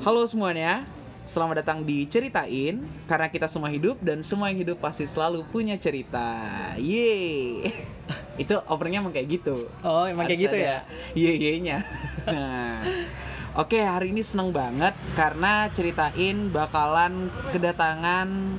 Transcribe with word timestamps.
Halo 0.00 0.24
semuanya, 0.24 0.88
selamat 1.28 1.60
datang 1.60 1.84
di 1.84 2.08
Ceritain 2.08 2.80
Karena 3.04 3.28
kita 3.28 3.44
semua 3.44 3.68
hidup 3.68 4.00
dan 4.00 4.24
semua 4.24 4.48
yang 4.48 4.64
hidup 4.64 4.80
pasti 4.80 5.04
selalu 5.04 5.44
punya 5.52 5.76
cerita. 5.76 6.40
Yeay. 6.80 7.68
Itu 8.48 8.64
openingnya 8.64 9.04
emang 9.04 9.12
kayak 9.12 9.28
gitu. 9.28 9.68
Oh, 9.84 10.08
emang 10.08 10.24
kayak 10.24 10.40
Harus 10.40 10.46
gitu 10.48 10.56
ada 10.56 10.64
ya? 10.64 10.78
Yeay-nya 11.12 11.84
Nah 12.24 12.80
Oke 13.60 13.84
hari 13.84 14.16
ini 14.16 14.24
seneng 14.24 14.56
banget 14.56 14.96
karena 15.12 15.68
ceritain 15.76 16.48
bakalan 16.48 17.28
kedatangan 17.52 18.56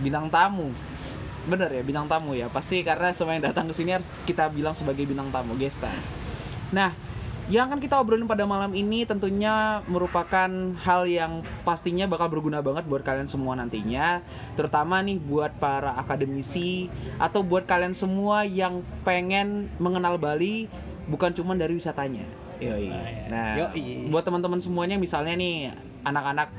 bintang 0.00 0.32
tamu. 0.32 0.72
Bener 1.44 1.68
ya 1.76 1.84
bintang 1.84 2.08
tamu 2.08 2.32
ya. 2.32 2.48
Pasti 2.48 2.80
karena 2.80 3.12
semua 3.12 3.36
yang 3.36 3.52
datang 3.52 3.68
ke 3.68 3.76
sini 3.76 4.00
harus 4.00 4.08
kita 4.24 4.48
bilang 4.48 4.72
sebagai 4.72 5.04
bintang 5.04 5.28
tamu 5.28 5.60
Gesta 5.60 5.92
Nah 6.72 7.07
yang 7.48 7.72
akan 7.72 7.80
kita 7.80 7.96
obrolin 7.96 8.28
pada 8.28 8.44
malam 8.44 8.76
ini 8.76 9.08
tentunya 9.08 9.80
merupakan 9.88 10.48
hal 10.84 11.08
yang 11.08 11.40
pastinya 11.64 12.04
bakal 12.04 12.28
berguna 12.28 12.60
banget 12.60 12.84
buat 12.84 13.00
kalian 13.00 13.24
semua 13.24 13.56
nantinya 13.56 14.20
Terutama 14.52 15.00
nih 15.00 15.16
buat 15.16 15.56
para 15.56 15.96
akademisi 15.96 16.92
Atau 17.16 17.40
buat 17.40 17.64
kalian 17.64 17.96
semua 17.96 18.44
yang 18.44 18.84
pengen 19.00 19.72
mengenal 19.80 20.20
Bali 20.20 20.68
Bukan 21.08 21.32
cuma 21.32 21.56
dari 21.56 21.80
wisatanya 21.80 22.28
Yoi. 22.58 22.90
Nah, 23.30 23.70
Yoi. 23.70 24.10
buat 24.10 24.26
teman-teman 24.26 24.58
semuanya 24.58 24.98
misalnya 24.98 25.38
nih 25.38 25.70
anak-anak 26.02 26.50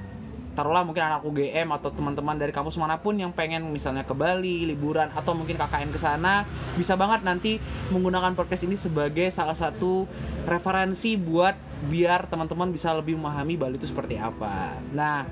taruhlah 0.58 0.84
mungkin 0.84 1.06
anak 1.06 1.24
UGM 1.24 1.72
atau 1.72 1.94
teman-teman 1.94 2.36
dari 2.36 2.52
kampus 2.52 2.76
mana 2.76 3.00
pun 3.00 3.16
yang 3.16 3.32
pengen 3.32 3.70
misalnya 3.70 4.04
ke 4.04 4.12
Bali 4.12 4.68
liburan 4.68 5.08
atau 5.14 5.32
mungkin 5.32 5.56
KKN 5.56 5.90
ke 5.94 6.00
sana 6.02 6.44
bisa 6.76 7.00
banget 7.00 7.24
nanti 7.24 7.62
menggunakan 7.94 8.36
podcast 8.36 8.68
ini 8.68 8.76
sebagai 8.76 9.30
salah 9.32 9.56
satu 9.56 10.10
referensi 10.44 11.16
buat 11.16 11.56
biar 11.88 12.28
teman-teman 12.28 12.76
bisa 12.76 12.92
lebih 12.92 13.16
memahami 13.16 13.56
Bali 13.56 13.80
itu 13.80 13.88
seperti 13.88 14.20
apa. 14.20 14.76
Nah, 14.92 15.24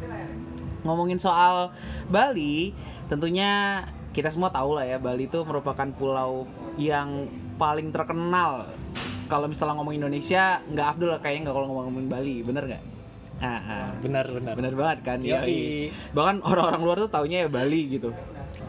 ngomongin 0.88 1.20
soal 1.20 1.76
Bali, 2.08 2.72
tentunya 3.12 3.84
kita 4.16 4.32
semua 4.32 4.48
tahu 4.48 4.80
lah 4.80 4.88
ya 4.88 4.98
Bali 4.98 5.28
itu 5.28 5.44
merupakan 5.44 5.88
pulau 5.92 6.48
yang 6.80 7.28
paling 7.60 7.92
terkenal. 7.92 8.72
Kalau 9.28 9.52
misalnya 9.52 9.76
ngomong 9.76 10.00
Indonesia, 10.00 10.64
nggak 10.72 10.88
Abdul 10.96 11.12
kayaknya 11.20 11.52
nggak 11.52 11.56
kalau 11.60 11.68
ngomongin 11.68 12.08
Bali, 12.08 12.36
bener 12.48 12.64
nggak? 12.64 12.97
Ah, 13.38 13.62
ah. 13.62 13.88
Benar, 14.02 14.26
benar. 14.34 14.54
Bener 14.58 14.74
banget 14.74 15.00
kan? 15.06 15.20
Yoi. 15.22 15.94
Bahkan 16.14 16.42
orang-orang 16.42 16.82
luar 16.82 16.98
tuh 16.98 17.12
taunya 17.12 17.46
ya 17.46 17.50
Bali 17.50 18.00
gitu. 18.00 18.10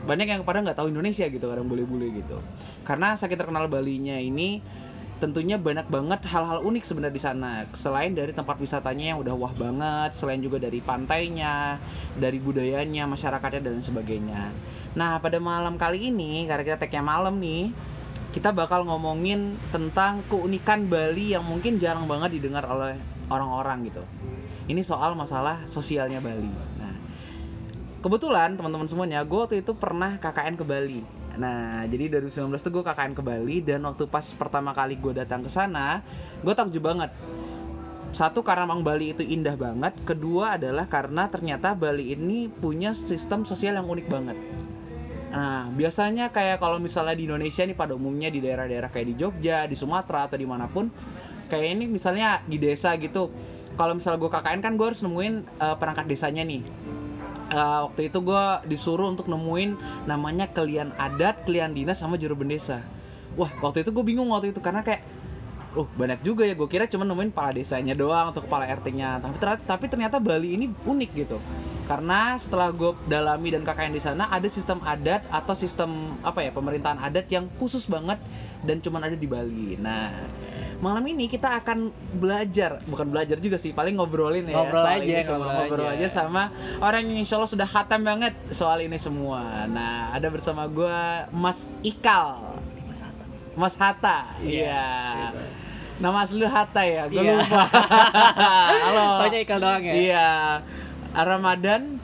Banyak 0.05 0.27
yang 0.29 0.41
pada 0.45 0.61
nggak 0.65 0.77
tahu 0.77 0.93
Indonesia 0.93 1.25
gitu, 1.29 1.45
kadang 1.49 1.69
bule-bule 1.69 2.09
gitu. 2.13 2.41
Karena 2.85 3.17
saking 3.17 3.37
terkenal 3.37 3.69
Balinya 3.69 4.17
ini, 4.17 4.61
tentunya 5.21 5.61
banyak 5.61 5.91
banget 5.91 6.21
hal-hal 6.31 6.65
unik 6.65 6.85
sebenarnya 6.85 7.17
di 7.17 7.23
sana. 7.23 7.53
Selain 7.77 8.13
dari 8.13 8.33
tempat 8.33 8.57
wisatanya 8.57 9.13
yang 9.13 9.19
udah 9.21 9.35
wah 9.37 9.53
banget, 9.53 10.17
selain 10.17 10.41
juga 10.41 10.57
dari 10.61 10.81
pantainya, 10.81 11.77
dari 12.17 12.41
budayanya, 12.41 13.05
masyarakatnya 13.05 13.61
dan 13.69 13.85
sebagainya. 13.85 14.53
Nah, 14.97 15.21
pada 15.21 15.37
malam 15.37 15.77
kali 15.77 16.09
ini, 16.09 16.49
karena 16.49 16.65
kita 16.65 16.79
tag-nya 16.81 17.05
malam 17.05 17.37
nih, 17.37 17.73
kita 18.33 18.53
bakal 18.53 18.85
ngomongin 18.89 19.57
tentang 19.73 20.25
keunikan 20.29 20.89
Bali 20.89 21.37
yang 21.37 21.45
mungkin 21.45 21.77
jarang 21.77 22.09
banget 22.09 22.41
didengar 22.41 22.65
oleh 22.65 22.97
orang-orang 23.29 23.93
gitu. 23.93 24.05
Ini 24.69 24.85
soal 24.85 25.17
masalah 25.17 25.65
sosialnya 25.65 26.21
Bali. 26.21 26.53
Nah, 26.77 26.95
kebetulan 28.05 28.53
teman-teman 28.53 28.85
semuanya, 28.85 29.25
gue 29.25 29.39
waktu 29.41 29.65
itu 29.65 29.73
pernah 29.73 30.21
KKN 30.21 30.55
ke 30.61 30.65
Bali. 30.69 31.01
Nah, 31.41 31.87
jadi 31.89 32.21
2019 32.21 32.61
tuh 32.61 32.73
gue 32.77 32.85
KKN 32.85 33.15
ke 33.17 33.23
Bali 33.25 33.65
dan 33.65 33.81
waktu 33.89 34.05
pas 34.05 34.29
pertama 34.37 34.77
kali 34.77 35.01
gue 35.01 35.17
datang 35.17 35.41
ke 35.41 35.49
sana, 35.49 36.05
gue 36.45 36.53
takjub 36.53 36.85
banget. 36.85 37.09
Satu 38.13 38.45
karena 38.45 38.69
emang 38.69 38.85
Bali 38.85 39.17
itu 39.17 39.25
indah 39.25 39.57
banget, 39.57 39.97
kedua 40.05 40.61
adalah 40.61 40.85
karena 40.85 41.29
ternyata 41.33 41.73
Bali 41.73 42.13
ini 42.13 42.49
punya 42.49 42.93
sistem 42.93 43.49
sosial 43.49 43.81
yang 43.81 43.89
unik 43.89 44.07
banget. 44.09 44.37
Nah, 45.29 45.69
biasanya 45.73 46.33
kayak 46.33 46.57
kalau 46.57 46.81
misalnya 46.81 47.13
di 47.13 47.29
Indonesia 47.29 47.61
nih 47.61 47.77
pada 47.77 47.93
umumnya 47.93 48.33
di 48.33 48.41
daerah-daerah 48.41 48.89
kayak 48.89 49.07
di 49.13 49.15
Jogja, 49.17 49.69
di 49.69 49.77
Sumatera 49.77 50.25
atau 50.25 50.41
di 50.41 50.49
mana 50.49 50.67
pun, 50.67 50.89
kayak 51.53 51.67
ini 51.77 51.85
misalnya 51.85 52.41
di 52.49 52.57
desa 52.57 52.97
gitu. 52.97 53.29
Kalau 53.79 53.95
misalnya 53.95 54.19
gue 54.19 54.31
KKN 54.35 54.61
kan 54.61 54.73
gue 54.75 54.87
harus 54.91 55.01
nemuin 55.07 55.35
eh, 55.47 55.77
perangkat 55.79 56.05
desanya 56.11 56.43
nih. 56.43 56.67
Eh, 57.49 57.81
waktu 57.87 58.11
itu 58.11 58.19
gue 58.21 58.45
disuruh 58.67 59.09
untuk 59.09 59.31
nemuin 59.31 59.79
namanya 60.05 60.51
kelian 60.51 60.91
adat, 60.99 61.47
kelian 61.47 61.73
dinas 61.73 62.03
sama 62.03 62.19
juru 62.19 62.35
bendesa. 62.35 62.83
Wah, 63.39 63.55
waktu 63.63 63.87
itu 63.87 63.95
gue 63.95 64.05
bingung 64.05 64.35
waktu 64.35 64.51
itu 64.51 64.59
karena 64.59 64.83
kayak 64.83 65.07
Uh, 65.77 65.85
banyak 66.01 66.25
juga 66.25 66.49
ya. 66.49 66.57
Gue 66.57 66.65
kira 66.65 66.89
cuma 66.89 67.05
nemuin 67.05 67.29
kepala 67.29 67.53
desanya 67.53 67.93
doang 67.93 68.33
atau 68.33 68.41
kepala 68.41 68.65
RT-nya. 68.65 69.21
Tapi 69.21 69.37
ternyata, 69.37 69.63
tapi 69.69 69.85
ternyata 69.85 70.17
Bali 70.17 70.57
ini 70.57 70.67
unik 70.73 71.11
gitu. 71.13 71.37
Karena 71.85 72.37
setelah 72.41 72.73
gue 72.73 72.97
dalami 73.09 73.53
dan 73.53 73.65
KKN 73.65 73.93
di 73.97 74.01
sana 74.01 74.29
ada 74.33 74.49
sistem 74.49 74.81
adat 74.85 75.25
atau 75.29 75.57
sistem 75.57 76.17
apa 76.21 76.45
ya 76.45 76.53
pemerintahan 76.53 77.01
adat 77.01 77.29
yang 77.33 77.49
khusus 77.57 77.89
banget 77.89 78.21
dan 78.65 78.81
cuma 78.81 79.01
ada 79.01 79.17
di 79.17 79.29
Bali. 79.29 79.77
Nah, 79.81 80.13
malam 80.79 81.03
ini 81.05 81.27
kita 81.27 81.59
akan 81.59 81.91
belajar, 82.15 82.79
bukan 82.87 83.11
belajar 83.11 83.37
juga 83.39 83.59
sih, 83.59 83.75
paling 83.75 83.99
ngobrolin 83.99 84.47
ya 84.47 84.55
Ngobrol 84.57 84.79
soal 84.79 84.95
aja, 84.95 85.05
ini 85.05 85.23
sama 85.23 85.35
ngobrol 85.39 85.59
ngobrol 85.59 85.89
aja. 85.91 85.99
aja 85.99 86.09
sama 86.09 86.43
orang 86.79 87.03
yang 87.03 87.19
insya 87.19 87.35
Allah 87.35 87.51
sudah 87.51 87.67
hatam 87.67 88.01
banget 88.03 88.35
soal 88.51 88.79
ini 88.79 88.95
semua. 88.95 89.67
Nah, 89.67 90.15
ada 90.15 90.31
bersama 90.31 90.67
gue 90.67 90.99
Mas 91.31 91.75
Ikal. 91.83 92.63
Mas 93.59 93.75
Hatta. 93.75 94.39
Iya. 94.39 95.35
Nama 95.99 96.23
asli 96.23 96.39
lu 96.39 96.47
Hatta 96.47 96.87
ya? 96.87 97.11
Gue 97.11 97.27
Iya. 97.27 97.43
lupa. 97.43 97.63
Halo. 98.87 99.07
Taunya 99.19 99.39
Ikal 99.43 99.59
doang 99.59 99.83
ya? 99.83 99.95
Iya. 99.99 100.29
Ramadan 101.11 101.99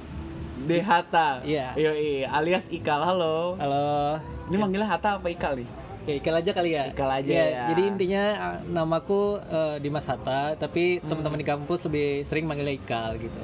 De 0.67 0.83
Hatta. 0.83 1.47
Iya. 1.47 1.79
Yoi, 1.79 2.27
alias 2.27 2.67
Ikal. 2.75 3.07
Halo. 3.07 3.55
Halo. 3.55 4.19
Ini 4.51 4.57
manggilnya 4.59 4.91
Hatta 4.91 5.23
apa 5.23 5.31
Ikal 5.31 5.63
nih? 5.63 5.69
Ya, 6.05 6.15
Ikal 6.15 6.35
aja 6.37 6.51
kali 6.53 6.71
ya. 6.73 6.93
Ikal 6.93 7.09
aja 7.11 7.31
Ya, 7.33 7.45
ya. 7.49 7.65
Jadi 7.73 7.83
intinya 7.89 8.25
uh, 8.37 8.59
namaku 8.69 9.41
uh, 9.41 9.77
Dimas 9.81 10.05
Hatta, 10.05 10.53
tapi 10.55 11.01
Hmm. 11.01 11.09
teman-teman 11.09 11.41
di 11.41 11.47
kampus 11.49 11.81
lebih 11.89 12.09
sering 12.25 12.45
manggilnya 12.45 12.77
Ikal 12.77 13.17
gitu. 13.17 13.41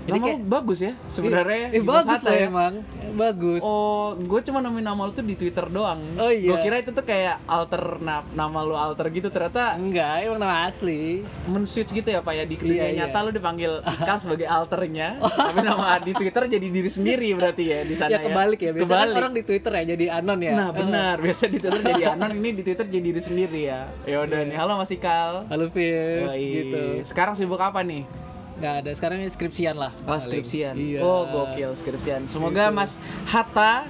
Jadi 0.00 0.16
Nama 0.16 0.26
kayak 0.26 0.38
lu 0.38 0.48
bagus 0.48 0.78
ya 0.80 0.92
sebenarnya. 1.06 1.66
eh, 1.66 1.76
Dimas 1.76 2.02
bagus 2.02 2.20
lah 2.20 2.32
ya. 2.32 2.46
emang. 2.46 2.74
Bagus. 3.12 3.60
Oh, 3.60 4.14
gue 4.14 4.40
cuma 4.42 4.58
nemuin 4.58 4.80
nama 4.82 5.02
lu 5.02 5.12
tuh 5.12 5.22
di 5.22 5.34
Twitter 5.34 5.66
doang. 5.66 6.00
Oh, 6.14 6.28
iya. 6.28 6.46
Gue 6.46 6.56
kira 6.60 6.76
itu 6.78 6.90
tuh 6.90 7.02
kayak 7.02 7.42
alter 7.44 7.82
na- 7.98 8.24
nama 8.32 8.58
lu 8.60 8.72
alter 8.72 9.06
gitu 9.08 9.28
ternyata 9.28 9.76
Enggak, 9.76 10.24
emang 10.24 10.38
nama 10.38 10.66
asli. 10.66 11.20
men-switch 11.44 11.92
gitu 11.92 12.08
ya 12.08 12.20
Pak 12.20 12.32
ya 12.32 12.44
di 12.44 12.54
Iya, 12.54 12.60
dunia 12.60 12.80
iya. 12.82 12.98
nyata 13.02 13.18
lu 13.20 13.30
dipanggil 13.30 13.72
Ikal 13.94 14.16
sebagai 14.16 14.46
alternya 14.46 15.20
tapi 15.42 15.58
nama 15.60 15.98
di 15.98 16.12
Twitter 16.12 16.42
jadi 16.48 16.66
diri 16.66 16.88
sendiri 16.88 17.28
berarti 17.32 17.64
ya 17.66 17.80
di 17.82 17.94
sana 17.94 18.10
ya 18.10 18.18
kebalik 18.20 18.58
ya. 18.58 18.70
Biasanya 18.72 18.88
kan 18.88 18.96
Kebalik. 19.04 19.16
orang 19.16 19.32
di 19.32 19.42
Twitter 19.42 19.72
ya 19.72 19.84
jadi 19.86 20.04
anon 20.16 20.38
ya. 20.40 20.52
Nah 20.52 20.66
Eh, 20.66 20.74
benar, 20.76 21.14
biasa 21.18 21.42
di 21.44 21.58
Twitter 21.58 21.80
jadi 21.84 22.04
anon, 22.14 22.32
ini 22.32 22.50
di 22.52 22.62
Twitter 22.62 22.86
jadi 22.86 23.04
diri 23.04 23.20
sendiri 23.20 23.60
ya. 23.64 23.80
Ya 24.04 24.16
udah 24.20 24.38
Iya. 24.38 24.48
nih, 24.48 24.56
halo 24.56 24.72
Mas 24.74 24.90
Ikal. 24.90 25.44
Halo 25.46 25.66
Fir, 25.68 26.24
gitu. 26.32 26.82
Sekarang 27.04 27.34
sibuk 27.34 27.58
apa 27.58 27.82
nih? 27.82 28.02
Nggak 28.60 28.74
ada, 28.84 28.90
sekarang 28.92 29.24
ini 29.24 29.32
skripsian 29.32 29.72
lah. 29.72 29.92
Oh, 30.04 30.20
skripsian. 30.20 30.76
Iya. 30.76 31.00
Oh, 31.00 31.24
gokil 31.24 31.72
skripsian. 31.80 32.28
Semoga 32.28 32.68
Gitu. 32.68 32.76
Mas 32.76 33.00
Hatta 33.24 33.88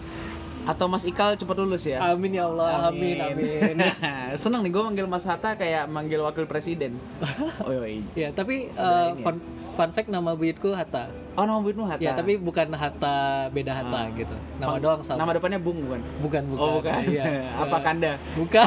atau 0.62 0.87
Mas 0.87 1.03
Ikal 1.03 1.34
cepat 1.34 1.56
lulus 1.56 1.82
ya. 1.82 1.98
Amin 2.03 2.32
ya 2.32 2.44
Allah, 2.44 2.88
amin, 2.88 3.16
amin. 3.16 3.76
Seneng 4.43 4.60
nih 4.60 4.71
gue 4.71 4.82
manggil 4.82 5.06
Mas 5.06 5.25
Hatta 5.25 5.54
kayak 5.54 5.87
manggil 5.87 6.21
wakil 6.21 6.44
presiden. 6.44 6.97
Oh 7.60 7.72
iya. 7.84 8.03
ya, 8.16 8.28
tapi 8.32 8.72
uh, 8.75 9.12
ya. 9.12 9.21
fun, 9.21 9.37
fun 9.75 9.91
fact 9.93 10.09
nama 10.09 10.32
buyutku 10.32 10.72
Hatta. 10.72 11.06
Oh 11.34 11.44
nama 11.44 11.60
Buyutmu 11.60 11.84
Hatta. 11.84 12.03
Ya, 12.03 12.12
tapi 12.12 12.37
bukan 12.37 12.72
Hatta 12.72 13.48
beda 13.48 13.72
Hatta 13.72 14.00
Ah. 14.00 14.06
gitu. 14.12 14.37
Nama 14.59 14.69
Pang- 14.71 14.82
doang 14.82 15.00
sama. 15.00 15.19
Nama 15.21 15.31
depannya 15.37 15.60
Bung 15.60 15.78
bukan? 15.81 16.00
bukan, 16.21 16.43
bukan. 16.48 16.60
Oh 16.60 16.71
bukan. 16.81 17.00
Iya. 17.06 17.25
Apa 17.62 17.77
Kanda? 17.81 18.12
Bukan. 18.34 18.66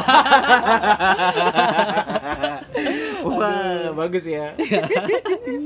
Wah, 3.24 3.92
bagus 3.96 4.26
ya. 4.26 4.54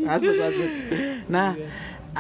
masuk, 0.06 0.34
masuk. 0.36 0.70
Nah, 1.28 1.50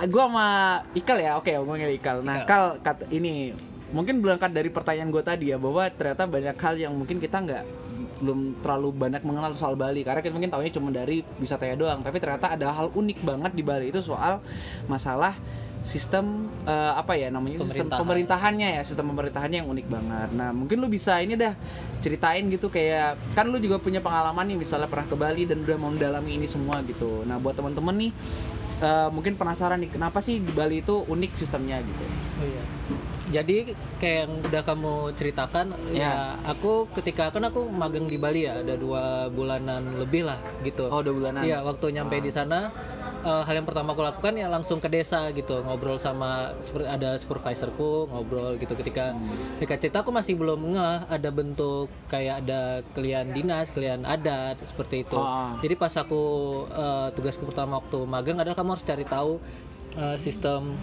gua 0.09 0.23
sama 0.27 0.47
Ikal 0.93 1.17
ya. 1.19 1.31
Oke, 1.37 1.53
ngomongin 1.53 1.93
Ikal. 1.93 2.21
Nah, 2.21 2.43
Kal 2.43 2.77
kata 2.81 3.05
ini 3.09 3.53
mungkin 3.87 4.19
berangkat 4.19 4.51
dari 4.51 4.67
pertanyaan 4.67 5.09
gue 5.11 5.23
tadi 5.23 5.45
ya 5.55 5.57
bahwa 5.57 5.87
ternyata 5.87 6.27
banyak 6.27 6.57
hal 6.59 6.75
yang 6.75 6.93
mungkin 6.95 7.23
kita 7.23 7.39
nggak 7.39 7.63
belum 8.19 8.59
terlalu 8.65 8.89
banyak 8.97 9.21
mengenal 9.23 9.53
soal 9.55 9.77
Bali 9.79 10.01
karena 10.03 10.19
kita 10.19 10.33
mungkin 10.33 10.51
tahunya 10.51 10.71
cuma 10.75 10.89
dari 10.91 11.23
wisatanya 11.39 11.75
doang 11.77 11.99
tapi 12.03 12.17
ternyata 12.19 12.57
ada 12.57 12.73
hal 12.73 12.91
unik 12.91 13.19
banget 13.23 13.51
di 13.55 13.63
Bali 13.63 13.93
itu 13.93 14.01
soal 14.03 14.43
masalah 14.91 15.37
sistem 15.85 16.51
eh, 16.67 16.93
apa 16.97 17.15
ya 17.15 17.31
namanya 17.31 17.63
sistem 17.63 17.87
Pemerintahan. 17.87 18.01
pemerintahannya 18.03 18.67
ya 18.75 18.81
sistem 18.83 19.05
pemerintahannya 19.13 19.57
yang 19.63 19.69
unik 19.71 19.87
banget 19.87 20.29
nah 20.35 20.49
mungkin 20.51 20.83
lu 20.83 20.91
bisa 20.91 21.21
ini 21.23 21.39
dah 21.39 21.53
ceritain 22.03 22.43
gitu 22.51 22.67
kayak 22.67 23.15
kan 23.37 23.47
lu 23.47 23.55
juga 23.61 23.79
punya 23.79 24.03
pengalaman 24.03 24.51
nih 24.51 24.57
misalnya 24.59 24.89
pernah 24.91 25.07
ke 25.07 25.15
Bali 25.15 25.47
dan 25.47 25.63
udah 25.63 25.77
mau 25.79 25.93
mendalami 25.93 26.35
ini 26.35 26.49
semua 26.49 26.83
gitu 26.83 27.23
nah 27.23 27.39
buat 27.39 27.55
temen-temen 27.55 27.95
nih 28.03 28.11
eh, 28.83 29.09
mungkin 29.15 29.39
penasaran 29.39 29.79
nih 29.79 29.95
kenapa 29.95 30.19
sih 30.19 30.43
di 30.43 30.51
Bali 30.51 30.83
itu 30.83 31.07
unik 31.07 31.31
sistemnya 31.37 31.79
gitu 31.79 32.03
Oh 32.37 32.45
iya. 32.45 32.63
Jadi 33.27 33.57
kayak 33.97 34.17
yang 34.23 34.33
udah 34.41 34.61
kamu 34.63 34.93
ceritakan, 35.13 35.65
Ya. 35.91 35.99
ya 35.99 36.13
aku 36.47 36.87
ketika 36.95 37.27
kan 37.27 37.43
aku 37.43 37.65
magang 37.65 38.05
di 38.05 38.15
Bali 38.15 38.43
ya, 38.43 38.59
ada 38.59 38.73
dua 38.73 39.27
bulanan 39.27 39.99
lebih 39.99 40.23
lah 40.23 40.35
gitu. 40.61 40.87
oh 40.87 40.99
udah 40.99 41.11
bulanan 41.11 41.41
Iya, 41.43 41.59
waktu 41.61 41.91
nyampe 41.91 42.15
Ah. 42.15 42.23
di 42.23 42.31
sana 42.31 42.59
eh, 43.19 43.43
hal 43.43 43.53
yang 43.53 43.65
pertama 43.65 43.91
aku 43.91 44.01
lakukan 44.01 44.33
ya 44.33 44.47
langsung 44.47 44.77
ke 44.77 44.87
desa 44.87 45.27
gitu 45.31 45.59
ngobrol 45.61 45.97
sama 45.97 46.29
seperti 46.61 46.87
ada 46.87 47.17
supervisorku 47.17 48.07
ngobrol 48.07 48.55
gitu 48.55 48.71
ketika 48.73 49.11
Hmm. 49.11 49.27
ketika 49.57 49.75
cerita 49.77 49.97
aku 49.99 50.11
masih 50.11 50.33
belum 50.33 50.71
ngeh 50.71 50.97
ada 51.09 51.29
bentuk 51.29 51.91
kayak 52.07 52.41
ada 52.41 52.61
kalian 52.93 53.33
dinas 53.33 53.67
kalian 53.69 54.05
adat 54.05 54.55
seperti 54.63 55.03
itu 55.03 55.17
Ah. 55.17 55.57
jadi 55.57 55.75
pas 55.75 55.91
aku 55.93 56.21
eh, 56.69 57.07
tugasku 57.11 57.43
pertama 57.43 57.77
waktu 57.77 57.99
magang 58.05 58.37
adalah 58.37 58.55
kamu 58.55 58.69
harus 58.71 58.85
cari 58.85 59.03
tahu 59.03 59.41
eh, 59.93 60.15
sistem 60.17 60.77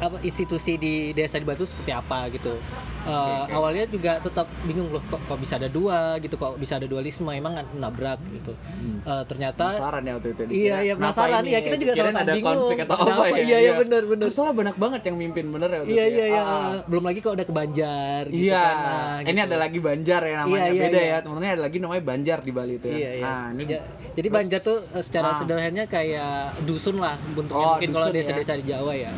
apa 0.00 0.16
institusi 0.20 0.74
di 0.74 0.94
desa 1.12 1.36
di 1.36 1.44
Batu 1.44 1.62
seperti 1.62 1.92
apa 1.92 2.26
gitu. 2.30 2.56
Eh, 3.02 3.44
Awalnya 3.50 3.84
juga 3.86 4.16
tetap 4.18 4.44
bingung 4.62 4.88
loh 4.88 5.00
kok, 5.02 5.20
kok 5.22 5.36
bisa 5.36 5.56
ada 5.56 5.68
dua 5.68 6.16
gitu, 6.18 6.34
kok 6.34 6.56
bisa 6.56 6.76
ada 6.76 6.84
dualisme, 6.84 7.28
emang 7.30 7.52
nggak 7.54 7.68
nabrak 7.74 8.20
gitu. 8.30 8.52
Eh, 9.00 9.24
ternyata 9.26 9.64
penasaran 9.70 10.02
ya 10.02 10.12
waktu 10.14 10.28
itu 10.30 10.40
Iya, 10.40 10.48
Dikira, 10.48 10.76
iya, 10.78 10.92
kenapa 10.94 11.04
penasaran. 11.10 11.40
ini 11.40 11.48
Iya, 11.50 11.60
kita 11.60 11.76
juga 11.76 11.92
ada 11.92 12.24
bingung. 12.30 12.44
konflik 12.46 12.78
atau 12.80 12.96
apa 12.98 13.24
ya 13.26 13.36
Iya, 13.40 13.58
iya, 13.58 13.72
bener, 13.76 14.02
bener. 14.04 14.22
terus 14.22 14.34
soalnya 14.34 14.54
banyak 14.54 14.76
banget 14.76 15.00
yang 15.02 15.16
mimpin 15.16 15.44
bener 15.48 15.68
ya 15.68 15.78
waktu 15.78 15.90
Iya 15.90 16.04
itu 16.04 16.12
iya 16.12 16.24
ya. 16.24 16.28
iya. 16.30 16.42
Ah. 16.42 16.72
Belum 16.86 17.04
lagi 17.04 17.18
kalau 17.18 17.34
udah 17.34 17.46
ke 17.46 17.54
Banjar 17.54 18.22
gitu 18.26 18.44
Iya, 18.46 18.60
kan. 18.60 18.76
Nah, 18.80 19.16
ini 19.20 19.30
gitu. 19.30 19.46
ada 19.46 19.56
lagi 19.58 19.78
Banjar 19.80 20.20
ya 20.22 20.34
namanya 20.38 20.52
Iya, 20.56 20.64
iya, 20.66 20.82
beda 20.82 20.98
iya. 20.98 21.08
ya 21.10 21.18
temennya 21.20 21.50
ada 21.50 21.62
lagi 21.62 21.76
namanya 21.78 22.02
Banjar 22.02 22.38
di 22.38 22.52
Bali 22.52 22.74
itu 22.74 22.86
ya. 22.86 22.96
Iya, 22.96 23.10
iya. 23.14 23.24
Ah, 23.26 23.46
ini 23.50 23.62
Ja- 23.66 23.84
jadi 24.10 24.28
Banjar 24.28 24.60
tuh 24.60 24.78
eh, 24.86 25.02
secara 25.02 25.28
Ah. 25.30 25.36
sederhananya 25.36 25.84
kayak 25.86 26.34
dusun 26.62 26.96
lah 26.96 27.16
bentuknya 27.30 27.64
Oh, 27.64 27.72
mungkin 27.74 27.90
kalau 27.90 28.08
ya. 28.08 28.14
desa-desa 28.14 28.52
di 28.54 28.64
Jawa 28.66 28.92
ya 28.92 29.12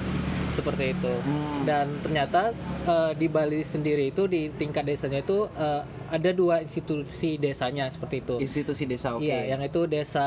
seperti 0.53 0.93
itu. 0.93 1.13
Hmm. 1.13 1.63
Dan 1.65 1.87
ternyata 2.01 2.53
eh, 2.85 3.13
di 3.15 3.27
Bali 3.27 3.61
sendiri 3.63 4.09
itu 4.09 4.25
di 4.27 4.49
tingkat 4.51 4.85
desanya 4.85 5.21
itu 5.21 5.49
eh, 5.53 5.83
ada 6.09 6.31
dua 6.31 6.61
institusi 6.61 7.37
desanya 7.37 7.89
seperti 7.89 8.21
itu. 8.21 8.35
institusi 8.39 8.85
desa 8.85 9.17
oke. 9.17 9.25
Iya, 9.25 9.57
yang 9.57 9.61
itu 9.61 9.85
desa 9.87 10.27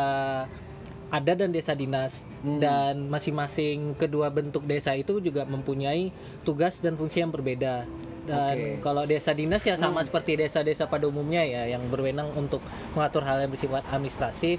adat 1.08 1.38
dan 1.38 1.54
desa 1.54 1.74
dinas 1.74 2.26
Hmm. 2.46 2.62
dan 2.62 3.10
masing-masing 3.10 3.98
kedua 3.98 4.30
bentuk 4.30 4.70
desa 4.70 4.94
itu 4.94 5.18
juga 5.18 5.50
mempunyai 5.50 6.14
tugas 6.46 6.78
dan 6.78 6.94
fungsi 6.94 7.26
yang 7.26 7.34
berbeda. 7.34 7.86
Dan. 8.26 8.58
Hmm. 8.58 8.82
kalau 8.82 9.06
desa 9.06 9.34
dinas 9.34 9.62
ya 9.62 9.78
sama 9.78 10.02
seperti 10.02 10.34
desa-desa 10.34 10.90
pada 10.90 11.06
umumnya 11.06 11.46
ya 11.46 11.78
yang 11.78 11.86
berwenang 11.94 12.34
untuk 12.34 12.58
mengatur 12.98 13.22
hal 13.22 13.38
yang 13.38 13.54
bersifat 13.54 13.86
administratif 13.86 14.58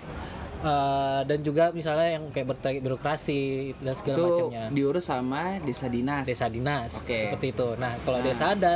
eh, 0.59 1.21
dan 1.23 1.39
juga 1.41 1.69
misalnya 1.71 2.09
yang 2.13 2.25
kayak 2.29 2.47
berterkait 2.49 2.81
birokrasi 2.81 3.41
dan 3.79 3.95
segala 3.95 4.17
itu 4.17 4.29
macamnya. 4.47 4.65
diurus 4.71 5.05
sama 5.05 5.43
desa 5.61 5.87
dinas. 5.87 6.25
Desa 6.25 6.47
dinas 6.47 6.91
Oke. 6.97 7.29
seperti 7.29 7.47
itu. 7.51 7.69
Nah, 7.77 7.93
kalau 8.01 8.19
Nah. 8.19 8.25
desa 8.25 8.45
ada 8.51 8.73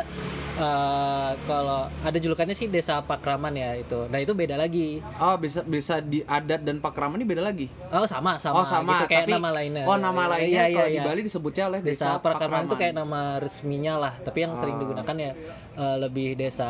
eh, 0.53 1.31
kalau 1.43 1.81
ada 1.88 2.19
julukannya 2.19 2.53
sih 2.53 2.67
desa 2.67 3.00
pakraman 3.00 3.55
ya 3.55 3.71
itu. 3.75 4.05
Nah, 4.06 4.19
itu 4.19 4.32
beda 4.32 4.55
lagi. 4.55 5.00
Oh 5.17 5.35
bisa 5.35 5.62
bisa 5.62 5.99
di 5.99 6.21
adat 6.21 6.61
dan 6.61 6.77
pakraman 6.79 7.17
ini 7.17 7.27
beda 7.27 7.43
lagi. 7.43 7.67
Oh 7.88 8.05
sama 8.05 8.37
sama, 8.37 8.55
oh 8.55 8.67
sama 8.67 9.00
gitu, 9.00 9.05
kayak 9.09 9.25
tapi 9.25 9.32
nama 9.32 9.50
lainnya. 9.50 9.85
oh 9.85 9.97
nama 9.97 10.23
lainnya 10.29 10.49
Iya, 10.50 10.65
iya, 10.67 10.77
kalau 10.77 10.87
di 10.87 10.94
iya. 10.94 11.05
Bali 11.05 11.21
disebutnya 11.23 11.65
oleh 11.67 11.81
Desa, 11.81 11.91
desa, 12.11 12.21
Pakraman 12.21 12.67
itu 12.67 12.77
kayak 12.77 12.94
nama 12.94 13.21
resminya 13.38 13.94
lah, 13.97 14.12
tapi 14.19 14.38
yang 14.41 14.53
sering 14.55 14.77
Oh. 14.77 14.81
digunakan 14.81 15.17
ya 15.19 15.32
eh, 15.73 15.97
lebih 15.99 16.29
desa 16.35 16.69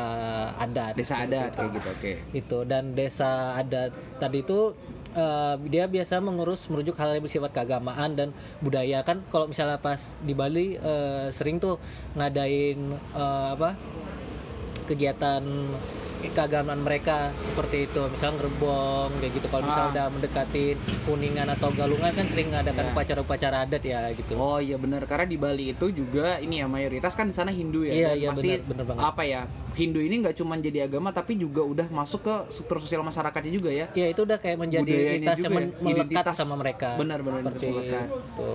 adat. 0.54 0.92
desa 0.94 1.14
adat 1.20 1.50
kayak 1.52 1.70
gitu 1.72 1.88
oke. 1.90 2.12
Itu 2.32 2.58
dan 2.62 2.92
desa 2.92 3.30
adat 3.54 3.90
tadi 4.16 4.38
itu 4.40 4.70
eh, 5.14 5.54
dia 5.70 5.84
biasa 5.86 6.22
mengurus 6.22 6.66
merujuk 6.70 6.94
hal 6.98 7.16
yang 7.16 7.24
bersifat 7.24 7.50
keagamaan 7.54 8.14
dan 8.16 8.28
budaya. 8.62 9.02
Kan 9.02 9.22
kalau 9.30 9.50
misalnya 9.50 9.78
pas 9.80 10.14
di 10.22 10.32
Bali 10.34 10.76
eh, 10.76 11.28
sering 11.34 11.58
tuh 11.58 11.78
ngadain 12.14 12.78
eh, 12.94 13.48
apa 13.54 13.74
kegiatan 14.90 15.42
keagamaan 16.22 16.78
mereka 16.78 17.16
seperti 17.42 17.86
itu 17.86 18.02
misalnya 18.06 18.34
ngerebong 18.38 19.10
kayak 19.16 19.32
gitu 19.32 19.46
kalau 19.46 19.62
misalnya 19.62 19.80
Ah. 19.82 19.92
udah 19.92 20.06
mendekati 20.10 20.64
kuningan 21.02 21.48
atau 21.50 21.68
galungan 21.70 22.10
kan 22.10 22.26
sering 22.26 22.48
ngadakan 22.50 22.82
Iya. 22.82 22.92
upacara-upacara 22.92 23.56
adat 23.62 23.82
ya 23.82 24.00
gitu 24.12 24.32
Oh 24.34 24.58
iya 24.58 24.76
benar 24.76 25.04
karena 25.04 25.24
di 25.24 25.36
Bali 25.36 25.64
itu 25.70 25.86
juga 25.90 26.36
ini 26.38 26.58
ya 26.58 26.66
mayoritas 26.66 27.12
kan 27.12 27.24
di 27.24 27.32
sana 27.32 27.48
Hindu 27.50 27.82
ya. 27.82 27.92
Iya, 27.92 28.10
iya, 28.14 28.28
pasti 28.30 28.60
benar 28.62 28.84
banget. 28.84 29.02
apa 29.02 29.22
ya 29.22 29.40
Hindu 29.72 29.98
ini 29.98 30.14
nggak 30.18 30.36
cuma 30.36 30.54
jadi 30.54 30.84
agama 30.84 31.08
tapi 31.10 31.34
juga 31.34 31.62
udah 31.62 31.86
masuk 31.88 32.20
ke 32.20 32.34
struktur 32.52 32.78
sosial 32.80 33.00
masyarakatnya 33.00 33.50
juga 33.50 33.70
ya. 33.70 33.86
ya 33.92 34.06
itu 34.06 34.20
udah 34.20 34.36
kayak 34.36 34.58
menjadi 34.58 34.84
Budayanya 34.84 35.14
identitas 35.16 35.38
yang 35.38 35.52
men- 35.52 35.70
ya, 35.70 35.80
melekat 35.80 36.04
identitas. 36.04 36.34
sama 36.36 36.54
mereka 36.54 36.88
Benar-benar 36.94 37.40
seperti 37.48 37.66
melekat. 37.70 38.06
itu 38.10 38.50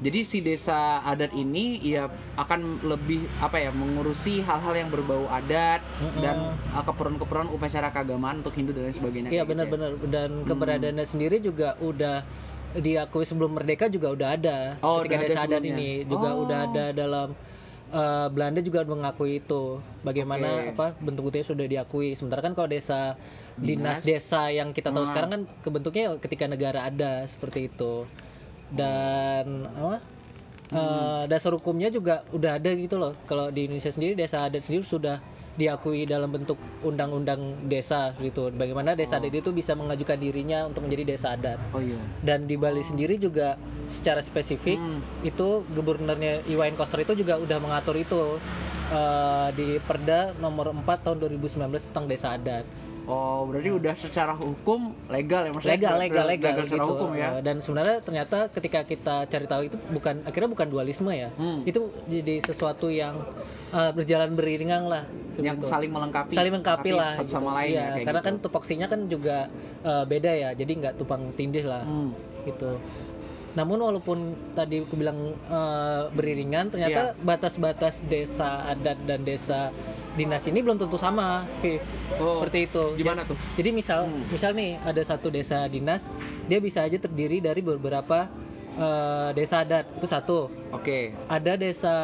Jadi 0.00 0.20
si 0.22 0.40
desa 0.40 1.04
adat 1.04 1.28
ini 1.30 1.76
ya 1.78 2.08
akan 2.34 2.80
lebih 2.82 3.20
apa 3.36 3.56
ya 3.56 3.68
mengurusi 3.70 4.40
hal-hal 4.40 4.72
yang 4.74 4.88
berbau 4.88 5.28
adat 5.28 5.84
Mm-mm. 5.98 6.20
dan 6.20 6.36
uh, 6.70 6.80
keperluan-keperluan 6.80 7.52
upacara 7.52 7.88
keagamaan 7.90 8.40
untuk 8.40 8.52
Hindu 8.52 8.72
dan 8.72 8.88
lain 8.88 8.96
sebagainya. 8.96 9.28
Iya 9.28 9.44
kayak 9.44 9.44
gitu 9.44 9.52
ya. 9.52 9.52
benar-benar 9.68 9.90
dan 10.08 10.30
keberadaannya 10.42 11.04
sendiri 11.04 11.36
juga 11.38 11.76
udah 11.78 12.24
diakui 12.72 13.24
sebelum 13.24 13.52
merdeka 13.52 13.86
juga 13.86 14.08
udah 14.08 14.28
ada 14.32 14.58
Oh, 14.80 14.98
ketika 14.98 15.10
udah 15.10 15.18
ada 15.18 15.28
desa 15.28 15.40
adat 15.42 15.60
sebelumnya. 15.60 15.74
ini 15.76 15.90
juga 16.06 16.28
Oh. 16.30 16.42
udah 16.42 16.58
ada 16.64 16.84
dalam 16.94 17.28
eh, 17.90 18.28
Belanda 18.30 18.60
juga 18.62 18.80
mengakui 18.84 19.32
itu 19.36 19.62
bagaimana 20.00 20.48
Oke. 20.62 20.70
apa 20.72 20.86
bentuk 20.96 21.22
bentuknya 21.26 21.44
sudah 21.44 21.66
diakui 21.66 22.14
sementara 22.14 22.40
kan 22.40 22.54
kalau 22.54 22.70
desa 22.70 23.18
dinas, 23.58 24.00
Dinas. 24.00 24.06
desa 24.06 24.48
yang 24.48 24.70
kita 24.70 24.88
tahu 24.88 25.02
Ah. 25.02 25.10
sekarang 25.10 25.30
kan 25.30 25.42
kebentuknya 25.60 26.14
ketika 26.16 26.46
negara 26.46 26.86
ada 26.86 27.26
seperti 27.26 27.66
itu 27.66 28.06
dan 28.72 29.66
apa? 29.70 29.98
Eh, 30.70 31.24
dasar 31.26 31.50
hukumnya 31.50 31.90
juga 31.90 32.22
udah 32.30 32.54
ada 32.54 32.70
gitu 32.70 32.94
loh. 32.94 33.18
Kalau 33.26 33.50
di 33.50 33.66
Indonesia 33.66 33.90
sendiri 33.90 34.14
desa 34.14 34.46
adat 34.46 34.62
sendiri 34.62 34.86
sudah 34.86 35.18
diakui 35.58 36.06
dalam 36.06 36.30
bentuk 36.30 36.54
undang-undang 36.86 37.66
desa 37.66 38.14
gitu. 38.22 38.54
Bagaimana 38.54 38.94
desa 38.94 39.18
adat 39.18 39.34
itu 39.34 39.50
bisa 39.50 39.74
mengajukan 39.74 40.14
dirinya 40.14 40.70
untuk 40.70 40.86
menjadi 40.86 41.18
desa 41.18 41.34
adat. 41.34 41.58
Oh 41.74 41.82
iya. 41.82 41.98
dan 42.22 42.46
di 42.46 42.54
Bali 42.54 42.86
sendiri 42.86 43.18
juga 43.18 43.58
secara 43.90 44.22
spesifik 44.22 44.78
Hmm. 44.78 45.02
itu 45.26 45.66
gubernurnya 45.74 46.46
Iwayan 46.46 46.78
Koster 46.78 47.02
itu 47.02 47.18
juga 47.18 47.42
udah 47.42 47.58
mengatur 47.58 47.98
itu 47.98 48.38
eh, 48.90 49.48
di 49.58 49.68
Perda 49.82 50.38
nomor 50.38 50.70
4 50.70 50.86
tahun 51.02 51.18
2019 51.18 51.66
tentang 51.90 52.06
desa 52.06 52.38
adat 52.38 52.62
Oh 53.02 53.42
berarti 53.44 53.70
udah 53.70 53.94
secara 53.94 54.32
hukum 54.32 54.92
legal 55.06 55.42
ya 55.42 55.50
maksudnya? 55.50 55.74
legal 55.74 55.94
legal 55.96 56.24
legal, 56.26 56.52
secara 56.60 56.68
gitu 56.78 56.90
hukum 56.90 57.10
ya. 57.12 57.28
Eh, 57.28 57.40
dan 57.40 57.56
sebenarnya 57.58 57.96
ternyata 58.00 58.38
ketika 58.48 58.80
kita 58.82 59.14
cari 59.24 59.46
tahu 59.46 59.62
itu 59.64 59.76
bukan 59.88 60.14
akhirnya 60.22 60.48
bukan 60.48 60.66
dualisme 60.66 61.10
ya 61.10 61.28
Hmm. 61.32 61.64
itu 61.64 61.80
jadi 62.06 62.34
sesuatu 62.40 62.86
yang 62.86 63.18
eh, 63.70 63.90
berjalan 63.90 64.30
beriringan 64.32 64.82
lah 64.84 65.02
yang 65.36 65.56
gitu. 65.56 65.66
saling 65.66 65.88
melengkapi 65.88 66.32
saling 66.32 66.52
melengkapi 66.52 66.90
lah 66.90 67.12
satu 67.14 67.24
gitu. 67.24 67.34
sama 67.34 67.50
lain 67.56 67.68
Iya, 67.68 67.78
ya 67.78 67.86
kayak 67.90 68.06
karena 68.06 68.20
gitu. 68.20 68.28
kan 68.28 68.34
tupoksinya 68.40 68.86
kan 68.86 69.00
juga 69.06 69.36
eh, 69.80 70.04
beda 70.04 70.30
ya 70.32 70.50
jadi 70.52 70.72
nggak 70.76 70.94
tumpang 70.96 71.22
tindih 71.34 71.64
lah 71.64 71.82
Hmm. 71.82 72.10
gitu 72.42 72.78
namun 73.50 73.82
walaupun 73.82 74.18
tadi 74.54 74.78
aku 74.78 74.94
bilang 74.94 75.18
eh, 75.34 76.02
beriringan 76.12 76.68
ternyata 76.68 77.02
Iya. 77.10 77.18
batas-batas 77.20 77.98
desa 78.04 78.62
adat 78.64 78.98
dan 79.02 79.20
desa 79.20 79.74
dinas 80.12 80.42
ini 80.44 80.58
belum 80.58 80.76
tentu 80.76 80.94
sama 80.94 81.46
Viv. 81.58 81.78
Oh, 82.16 82.38
seperti 82.38 82.66
itu 82.66 82.84
gimana 82.94 83.22
tuh? 83.22 83.38
jadi 83.54 83.70
misal 83.70 84.04
Hmm. 84.04 84.26
misal 84.26 84.50
nih 84.52 84.76
ada 84.80 84.98
satu 85.00 85.28
desa 85.28 85.64
dinas 85.66 86.10
dia 86.44 86.58
bisa 86.58 86.82
aja 86.82 86.96
terdiri 86.96 87.38
dari 87.38 87.60
beberapa 87.60 88.26
eh, 88.72 89.30
desa 89.32 89.60
adat 89.60 89.86
itu 89.92 90.06
satu 90.06 90.38
Oke. 90.70 91.14
ada 91.26 91.52
desa 91.54 91.94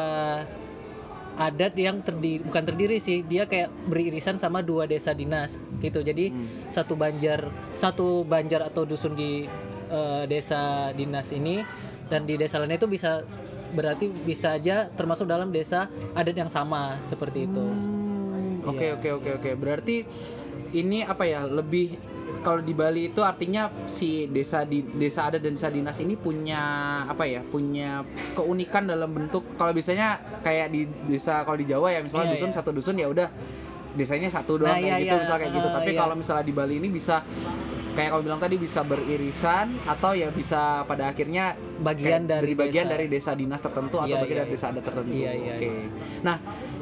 adat 1.37 1.73
yang 1.75 2.01
terdiri 2.01 2.41
bukan 2.41 2.63
terdiri 2.65 2.97
sih 2.97 3.21
dia 3.21 3.45
kayak 3.45 3.69
beririsan 3.85 4.35
sama 4.35 4.59
dua 4.59 4.83
desa 4.83 5.13
dinas 5.13 5.61
gitu 5.79 6.01
jadi 6.01 6.29
Hmm. 6.29 6.47
satu 6.69 6.93
banjar 6.93 7.45
satu 7.75 8.23
banjar 8.23 8.65
atau 8.65 8.83
dusun 8.83 9.13
di 9.13 9.45
eh, 9.87 10.23
desa 10.25 10.91
dinas 10.91 11.29
ini 11.29 11.61
dan 12.07 12.23
di 12.23 12.35
desa 12.35 12.57
lainnya 12.57 12.75
itu 12.77 12.87
bisa 12.87 13.23
berarti 13.69 14.07
bisa 14.09 14.53
aja 14.53 14.87
termasuk 14.89 15.25
dalam 15.25 15.49
desa 15.49 15.85
adat 16.13 16.35
yang 16.35 16.47
sama 16.47 16.95
seperti 17.01 17.45
itu 17.45 17.63
Hmm, 17.63 18.67
Oke 18.67 18.83
Iya. 18.85 18.95
oke 18.95 19.09
oke 19.15 19.29
oke. 19.33 19.51
Berarti 19.55 19.95
ini 20.69 20.99
apa 20.99 21.23
ya 21.23 21.43
lebih 21.43 21.95
kalau 22.37 22.59
di 22.59 22.71
Bali 22.71 23.07
itu 23.07 23.23
artinya 23.23 23.71
si 23.87 24.27
desa 24.27 24.61
di 24.61 24.83
desa 24.83 25.23
adat 25.23 25.39
dan 25.39 25.55
desa 25.55 25.67
dinas 25.67 25.95
ini 25.97 26.13
punya 26.13 26.59
apa 27.03 27.23
ya 27.23 27.39
punya 27.41 28.03
keunikan 28.33 28.83
dalam 28.83 29.07
bentuk 29.07 29.55
kalau 29.55 29.71
biasanya 29.71 30.15
kayak 30.41 30.67
di 30.67 30.83
desa 31.07 31.41
kalau 31.41 31.55
di 31.55 31.63
Jawa 31.65 31.87
ya 31.89 32.03
misalnya 32.03 32.27
Iya, 32.27 32.35
dusun 32.35 32.51
iya. 32.51 32.57
satu 32.59 32.69
dusun 32.71 32.95
ya 32.95 33.07
udah 33.07 33.27
desanya 33.95 34.27
satu 34.27 34.59
doang 34.59 34.69
Nah, 34.69 34.77
kayak 34.77 34.91
iya, 34.91 35.01
gitu 35.01 35.15
iya. 35.15 35.21
misalnya 35.23 35.41
kayak 35.41 35.53
gitu 35.55 35.67
Eh, 35.67 35.75
tapi 35.79 35.91
iya. 35.91 35.99
kalau 35.99 36.13
misalnya 36.13 36.43
di 36.43 36.53
Bali 36.53 36.75
ini 36.75 36.89
bisa 36.91 37.15
kayak 37.97 38.13
kau 38.13 38.21
bilang 38.21 38.37
tadi 38.37 38.55
bisa 38.55 38.85
beririsan 38.85 39.73
atau 39.83 40.13
ya 40.13 40.29
bisa 40.29 40.85
pada 40.85 41.09
akhirnya 41.09 41.57
bagian 41.81 42.29
dari 42.29 42.53
dari 42.53 42.53
bagian 42.53 42.85
desa. 42.85 42.93
dari 42.93 43.05
desa 43.09 43.31
dinas 43.33 43.57
tertentu 43.57 43.97
atau 43.97 44.05
Iya, 44.07 44.21
bagian 44.21 44.29
iya, 44.31 44.43
dari 44.43 44.51
desa 44.53 44.65
adat 44.69 44.83
tertentu. 44.85 45.11
Iya, 45.11 45.31
iya, 45.33 45.53
Oke. 45.57 45.65
iya. 45.65 45.83
Nah, 46.21 46.35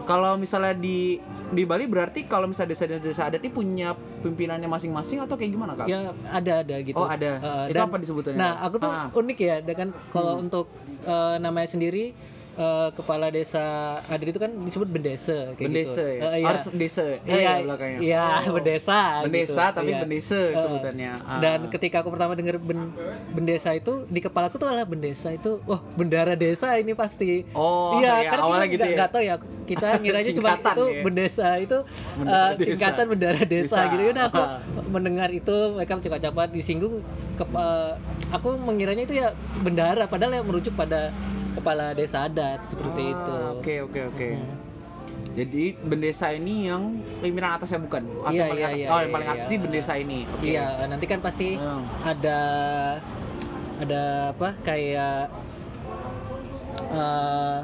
kalau 0.03 0.31
misalnya 0.36 0.75
di 0.75 1.24
di 1.48 1.63
Bali 1.63 1.88
berarti 1.88 2.25
kalau 2.25 2.45
misalnya 2.45 2.75
desa 2.75 2.84
desa 2.91 3.24
adat 3.24 3.39
ini 3.39 3.48
punya 3.50 3.95
pimpinannya 3.95 4.67
masing-masing 4.67 5.24
atau 5.24 5.34
kayak 5.34 5.51
gimana 5.51 5.72
kak? 5.74 5.88
ya 5.88 6.00
ada 6.27 6.53
ada 6.60 6.75
gitu 6.81 6.98
Oh 6.98 7.07
ada. 7.07 7.31
Eh, 7.39 7.63
Itu 7.72 7.79
dan- 7.79 7.88
apa 7.88 7.95
disebutannya? 7.95 8.36
Nah, 8.36 8.53
aku 8.60 8.75
tuh 8.75 8.91
Ah. 8.91 9.07
unik 9.10 9.38
ya, 9.39 9.55
dengan 9.62 9.88
kalau 10.12 10.36
Hmm. 10.36 10.43
untuk 10.43 10.67
eh, 11.01 11.36
namanya 11.39 11.69
sendiri 11.69 12.12
eh, 12.55 12.89
kepala 12.91 13.27
desa 13.27 13.63
adat 14.01 14.27
itu 14.27 14.38
kan 14.38 14.51
disebut 14.57 14.88
bendese 14.88 15.53
kayak 15.53 15.59
Bendese 15.62 15.91
gitu. 15.91 16.01
ya. 16.01 16.21
Eh, 16.25 16.33
iya. 16.35 16.45
Harus 16.45 16.63
desa. 16.69 17.03
Iya, 17.03 17.19
Iya, 17.27 17.51
belakangnya. 17.62 18.00
iya, 18.00 18.25
Oh. 18.41 18.53
bendesa. 18.53 19.00
Bendesa 19.21 19.63
gitu. 19.65 19.75
tapi 19.75 19.89
Iya. 19.89 20.00
bendese 20.01 20.41
Eh, 20.45 20.55
sebutannya. 20.55 21.12
Ah. 21.21 21.39
Dan 21.39 21.59
ketika 21.67 21.95
aku 22.00 22.09
pertama 22.09 22.31
dengar 22.33 22.55
ben- 22.57 22.93
bendesa 23.29 23.69
itu 23.71 23.93
di 24.05 24.19
kepalaku 24.19 24.55
tuh 24.55 24.65
adalah 24.65 24.83
bendesa 24.83 25.29
itu, 25.29 25.59
wah 25.63 25.83
bendara 25.93 26.33
desa 26.33 26.75
ini 26.75 26.91
pasti. 26.93 27.43
Oh, 27.51 28.00
iya, 28.00 28.19
iya, 28.19 28.29
karena 28.29 28.43
awalnya 28.45 28.67
kita 28.67 28.75
gitu 28.81 28.95
nggak 28.95 29.09
ya. 29.09 29.13
tahu 29.13 29.24
ya. 29.24 29.35
Kita 29.65 29.88
ngiranya 30.00 30.31
cuma 30.31 30.50
itu 30.53 30.83
ya. 30.85 31.01
bendesa 31.01 31.47
itu 31.57 31.77
Bendara 32.15 32.38
eh, 32.38 32.51
desa. 32.53 32.65
singkatan 32.69 33.05
bendara 33.07 33.41
desa, 33.41 33.75
Desa. 33.75 33.81
gitu. 33.89 34.01
Udah 34.07 34.25
aku 34.25 34.41
mendengar 34.88 35.29
itu 35.29 35.55
mereka 35.74 35.93
mencakap-cakap 35.93 36.50
disinggung 36.50 36.95
ke, 37.33 37.43
eh, 37.43 37.91
aku 38.29 38.47
mengiranya 38.57 39.03
itu 39.03 39.15
ya 39.15 39.33
bendara 39.57 40.05
padahal 40.05 40.31
yang 40.33 40.45
merujuk 40.45 40.71
pada 40.71 41.09
kepala 41.55 41.85
desa 41.91 42.27
adat 42.27 42.59
seperti 42.63 43.01
Ah, 43.01 43.13
itu. 43.13 43.35
Oke, 43.55 43.75
oke, 43.81 44.00
oke. 44.12 44.29
Hmm. 44.35 44.55
Jadi 45.35 45.75
bendesa 45.77 46.31
ini 46.31 46.67
yang 46.67 46.95
pimpinan 47.19 47.55
atasnya 47.55 47.79
bukan? 47.79 48.03
Atau 48.21 48.31
Iya, 48.31 48.45
paling 48.45 48.55
iya, 48.57 48.67
atas? 48.69 48.79
iya, 48.79 48.88
oh, 48.88 48.95
yang 48.95 49.03
iya, 49.03 49.15
paling 49.15 49.29
atas 49.29 49.41
iya. 49.41 49.50
sih 49.50 49.57
bendesa 49.59 49.93
ini. 49.95 50.19
Oke. 50.25 50.45
Iya, 50.47 50.67
nanti 50.85 51.05
kan 51.05 51.19
pasti 51.19 51.47
Hmm. 51.55 51.83
ada 52.01 52.39
ada 53.75 54.03
apa 54.31 54.50
kayak 54.62 55.19
eh 56.88 57.57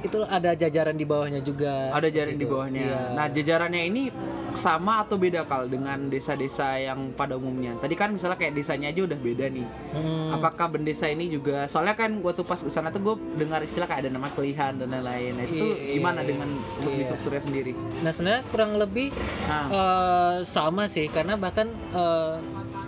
itu 0.00 0.18
ada 0.24 0.56
jajaran 0.56 0.96
di 0.96 1.04
bawahnya 1.04 1.40
juga. 1.44 1.92
Ada 1.92 2.08
jaring 2.08 2.36
di 2.40 2.44
gitu. 2.48 2.52
bawahnya. 2.56 2.82
Iya. 2.82 3.00
Nah, 3.12 3.26
jajarannya 3.28 3.82
ini 3.84 4.02
sama 4.50 5.04
atau 5.04 5.14
beda 5.14 5.46
kal 5.46 5.70
dengan 5.70 6.08
desa-desa 6.08 6.80
yang 6.80 7.12
pada 7.14 7.36
umumnya? 7.36 7.76
Tadi 7.78 7.94
kan 7.94 8.10
misalnya 8.10 8.40
kayak 8.40 8.56
desanya 8.56 8.88
aja 8.90 9.04
udah 9.04 9.18
beda 9.20 9.46
nih. 9.52 9.66
Hmm, 9.92 10.34
Apakah 10.34 10.72
bendesa 10.72 11.06
ini 11.06 11.28
juga? 11.28 11.68
Soalnya 11.68 11.94
kan 11.94 12.16
waktu 12.24 12.42
pas 12.42 12.58
ke 12.58 12.70
sana 12.72 12.88
tuh 12.90 13.00
gue 13.04 13.14
dengar 13.38 13.60
istilah 13.60 13.86
kayak 13.86 14.08
ada 14.08 14.10
nama 14.10 14.32
kelihan 14.32 14.74
dan 14.80 14.88
lain-lain. 14.90 15.32
Nah, 15.36 15.44
itu 15.46 15.66
Iya, 15.70 15.94
gimana 16.00 16.20
iya. 16.24 16.28
dengan 16.32 16.48
untuk 16.80 16.92
di 16.96 17.02
Iya. 17.04 17.08
strukturnya 17.12 17.42
sendiri? 17.44 17.72
Nah 18.00 18.10
sebenarnya 18.10 18.42
kurang 18.50 18.70
lebih 18.80 19.08
Nah, 19.46 19.66
eh, 19.68 20.36
sama 20.48 20.88
sih 20.88 21.06
karena 21.12 21.36
bahkan 21.36 21.68
eh, 21.92 22.34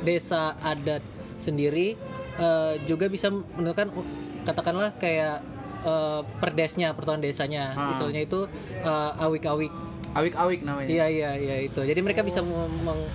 desa 0.02 0.57
adat 0.64 1.04
sendiri 1.38 1.95
eh, 2.40 2.75
juga 2.88 3.07
bisa 3.07 3.28
menentukan 3.28 3.92
uh, 3.92 4.07
katakanlah 4.42 4.90
kayak 4.99 5.45
eh, 5.82 6.20
perdesnya 6.38 6.92
pertuan 6.92 7.18
desanya 7.18 7.72
Ah. 7.72 7.90
istilahnya 7.90 8.22
itu 8.22 8.46
eh, 8.78 9.10
awik-awik 9.18 9.72
awik-awik 10.12 10.60
namanya. 10.60 10.88
Iya 10.88 11.06
iya 11.08 11.30
iya 11.34 11.56
itu. 11.62 11.80
Jadi 11.80 12.00
mereka 12.00 12.20
bisa 12.20 12.40
mem- 12.40 12.82
meng- 12.82 13.10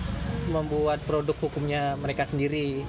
membuat 0.47 1.03
produk 1.03 1.35
hukumnya 1.37 1.93
mereka 1.95 2.23
sendiri. 2.23 2.81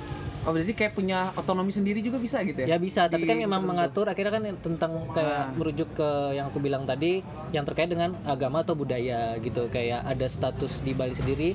Oh, 0.42 0.54
berarti 0.54 0.73
kayak 0.73 0.94
punya 0.94 1.35
otonomi 1.35 1.68
sendiri 1.68 1.99
juga 1.99 2.16
bisa 2.16 2.40
gitu 2.40 2.64
ya? 2.64 2.66
Ya 2.66 2.78
bisa, 2.78 3.04
tapi 3.04 3.26
kan 3.26 3.37
Di 3.37 3.44
memang 3.44 3.68
mengatur 3.68 4.06
akhirnya 4.06 4.32
kan 4.32 4.44
tentang 4.56 4.97
kayak 5.11 5.42
Ah. 5.42 5.52
merujuk 5.52 5.92
ke 5.92 6.08
yang 6.32 6.49
aku 6.49 6.56
bilang 6.58 6.82
tadi 6.82 7.20
yang 7.50 7.62
terkait 7.62 7.87
dengan 7.87 8.16
agama 8.25 8.62
atau 8.62 8.73
budaya 8.73 9.37
gitu. 9.38 9.68
Kayak 9.68 10.06
ada 10.06 10.25
status 10.25 10.80
di 10.80 10.92
Bali 10.92 11.12
sendiri 11.12 11.52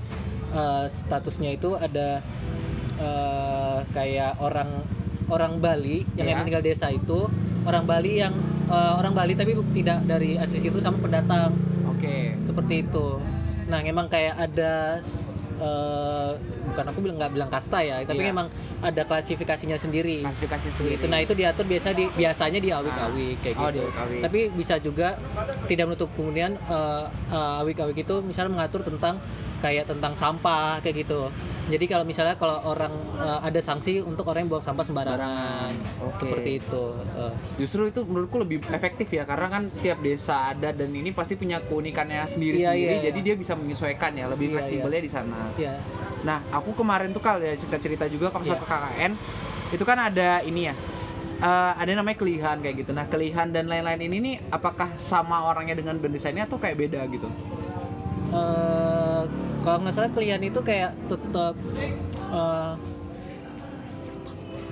eh, 0.53 0.86
statusnya 0.86 1.50
itu 1.51 1.74
ada 1.74 2.22
eh, 3.00 3.80
kayak 3.89 4.38
orang 4.39 4.70
orang 5.25 5.58
Bali 5.58 6.06
yang 6.13 6.30
Iya. 6.30 6.44
tinggal 6.44 6.62
desa 6.62 6.88
itu 6.88 7.25
orang 7.63 7.86
Bali 7.88 8.20
yang 8.20 8.34
eh, 8.67 8.93
orang 9.00 9.13
Bali 9.15 9.34
tapi 9.34 9.55
tidak 9.75 10.05
dari 10.05 10.36
asli 10.38 10.60
situ 10.63 10.79
sama 10.79 11.00
pendatang 11.00 11.55
Oke. 11.88 12.36
seperti 12.43 12.84
itu. 12.86 13.20
Nah, 13.67 13.79
memang 13.79 14.12
kayak 14.12 14.36
ada 14.38 15.00
eh, 15.60 16.32
bukan 16.63 16.86
aku 16.86 17.00
bilang 17.00 17.17
nggak 17.17 17.32
bilang 17.32 17.50
kasta 17.50 17.79
ya, 17.79 17.96
tapi 18.01 18.20
Iya. 18.20 18.29
memang 18.29 18.48
ada 18.79 19.01
klasifikasinya 19.03 19.75
sendiri. 19.75 20.24
Klasifikasi 20.24 20.67
sendiri. 20.72 20.96
Gitu. 20.96 21.08
Nah, 21.08 21.20
itu 21.20 21.34
diatur 21.34 21.65
biasa 21.65 21.91
di 21.91 22.08
biasanya 22.10 22.60
di 22.60 22.70
awik-awik 22.70 23.38
kayak 23.39 23.55
Oh, 23.55 23.67
gitu. 23.67 23.84
awik-awik. 23.84 24.22
Tapi 24.22 24.39
bisa 24.51 24.75
juga 24.77 25.08
tidak 25.65 25.86
menutup 25.88 26.10
kemudian 26.13 26.55
eh, 26.58 27.03
eh, 27.29 27.62
awik-awik 27.62 27.98
itu 27.98 28.15
misalnya 28.22 28.51
mengatur 28.53 28.82
tentang 28.82 29.20
kayak 29.60 29.88
tentang 29.88 30.12
sampah 30.13 30.79
kayak 30.79 31.03
gitu. 31.03 31.32
Jadi 31.63 31.88
kalau 31.88 32.03
misalnya 32.03 32.36
kalau 32.36 32.60
orang 32.65 32.91
eh, 33.15 33.39
ada 33.41 33.60
sanksi 33.60 34.03
untuk 34.03 34.27
orang 34.27 34.43
yang 34.43 34.51
buang 34.51 34.60
sampah 34.62 34.84
sembarangan, 34.84 35.72
Oke. 36.01 36.20
seperti 36.20 36.60
itu. 36.60 36.84
Eh, 37.15 37.32
Justru 37.58 37.88
itu 37.88 38.03
menurutku 38.03 38.36
lebih 38.38 38.60
efektif 38.67 39.08
ya 39.08 39.24
karena 39.24 39.48
kan 39.50 39.63
tiap 39.74 40.03
desa 40.03 40.51
ada 40.51 40.70
dan 40.70 40.91
ini 40.91 41.12
pasti 41.12 41.34
punya 41.34 41.63
keunikannya 41.63 42.20
sendiri-sendiri 42.22 42.84
Iya, 42.91 43.00
iya, 43.00 43.05
jadi 43.08 43.20
dia 43.24 43.36
bisa 43.38 43.55
menyesuaikan 43.55 44.12
ya 44.12 44.27
lebih 44.27 44.51
Iya, 44.51 44.53
fleksibelnya 44.53 45.00
di 45.00 45.08
sana. 45.10 45.39
ya. 45.55 45.79
Nah, 46.24 46.39
aku 46.50 46.72
kemarin 46.74 47.12
tuh 47.12 47.20
kal 47.20 47.38
ya 47.38 47.53
cerita-cerita 47.53 48.08
juga 48.08 48.32
kalau 48.32 48.44
Iya. 48.44 48.56
ke 48.56 48.65
KKN 48.65 49.12
itu 49.70 49.84
kan 49.84 49.98
ada 50.01 50.39
ini 50.42 50.68
ya. 50.68 50.75
eh, 51.36 51.74
ada 51.75 51.92
namanya 51.94 52.15
kelihan 52.15 52.56
kayak 52.58 52.75
gitu. 52.80 52.92
Nah, 52.92 53.03
kelihan 53.03 53.51
dan 53.51 53.68
lain-lain 53.68 54.00
ini 54.01 54.18
nih 54.18 54.36
apakah 54.48 54.96
sama 54.96 55.44
orangnya 55.44 55.75
dengan 55.75 56.00
bendesa 56.00 56.32
ini 56.32 56.39
atau 56.39 56.56
kayak 56.56 56.80
beda 56.80 57.03
gitu? 57.10 57.27
eh 58.32 59.22
kalau 59.62 59.77
nggak 59.77 59.94
salah 59.94 60.10
klien 60.10 60.39
itu 60.39 60.60
kayak 60.60 60.96
tetap 61.06 61.53
eh, 62.32 62.72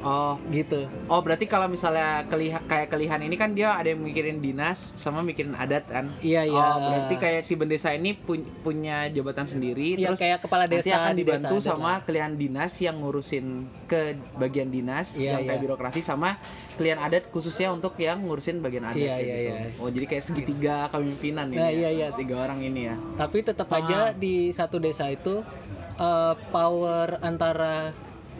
Oh, 0.02 0.34
gitu 0.50 0.90
oh 1.06 1.22
berarti 1.22 1.46
kalau 1.46 1.66
misalnya 1.66 2.26
keliha, 2.26 2.58
kayak 2.64 2.90
kelihan 2.90 3.20
ini 3.20 3.36
kan 3.36 3.54
dia 3.54 3.72
ada 3.72 3.86
yang 3.86 4.02
mikirin 4.02 4.38
dinas 4.38 4.94
sama 4.96 5.22
mikirin 5.22 5.54
adat 5.54 5.86
kan? 5.86 6.10
iya 6.20 6.42
iya 6.42 6.58
Oh, 6.68 6.78
berarti 6.82 7.16
kayak 7.16 7.42
si 7.42 7.54
bendesa 7.54 7.92
ini 7.92 8.14
pun- 8.14 8.46
punya 8.62 9.06
jabatan 9.08 9.46
sendiri 9.46 9.94
Iya, 9.94 10.10
terus 10.10 10.20
kayak 10.20 10.40
kepala 10.42 10.66
nanti 10.66 10.82
desa 10.82 10.96
akan 10.98 11.14
di 11.14 11.22
dibantu 11.22 11.56
desa 11.56 11.70
sama 11.70 11.92
klien 12.02 12.34
dinas 12.34 12.74
yang 12.78 12.98
ngurusin 12.98 13.46
ke 13.86 14.02
bagian 14.36 14.68
dinas 14.68 15.14
Iya, 15.16 15.38
yang 15.38 15.46
kayak 15.46 15.54
iya. 15.54 15.64
birokrasi 15.64 16.02
sama 16.02 16.42
klien 16.74 16.98
adat 16.98 17.30
khususnya 17.30 17.70
untuk 17.70 17.94
yang 17.96 18.18
ngurusin 18.20 18.58
bagian 18.60 18.84
adat 18.84 18.98
Iya, 18.98 19.14
kayak 19.14 19.22
iya, 19.22 19.38
gitu. 19.38 19.54
iya. 19.54 19.70
Oh, 19.78 19.90
jadi 19.90 20.06
kayak 20.08 20.24
segitiga 20.24 20.76
kepemimpinan 20.88 21.46
ini. 21.48 21.58
Nah, 21.58 21.70
ya? 21.70 21.78
iya, 21.78 21.90
iya. 21.92 22.08
Tiga 22.12 22.36
orang 22.40 22.60
ini 22.60 22.82
ya. 22.84 22.96
tapi 23.16 23.38
tetap 23.42 23.70
Ah. 23.70 23.78
aja 23.78 24.00
di 24.12 24.50
satu 24.50 24.78
desa 24.78 25.06
itu 25.08 25.46
eh, 25.94 26.34
power 26.50 27.22
antara 27.22 27.94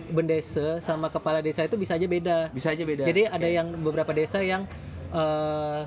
bendese 0.08 0.80
sama 0.80 1.08
kepala 1.08 1.40
desa 1.40 1.62
itu 1.62 1.76
bisa 1.76 1.94
aja 1.94 2.06
beda 2.06 2.38
Bisa 2.50 2.70
aja 2.70 2.84
beda. 2.84 3.04
jadi 3.04 3.28
ada 3.28 3.44
Oke. 3.44 3.54
yang 3.54 3.68
beberapa 3.78 4.12
desa 4.12 4.40
yang 4.40 4.64
eh, 5.10 5.80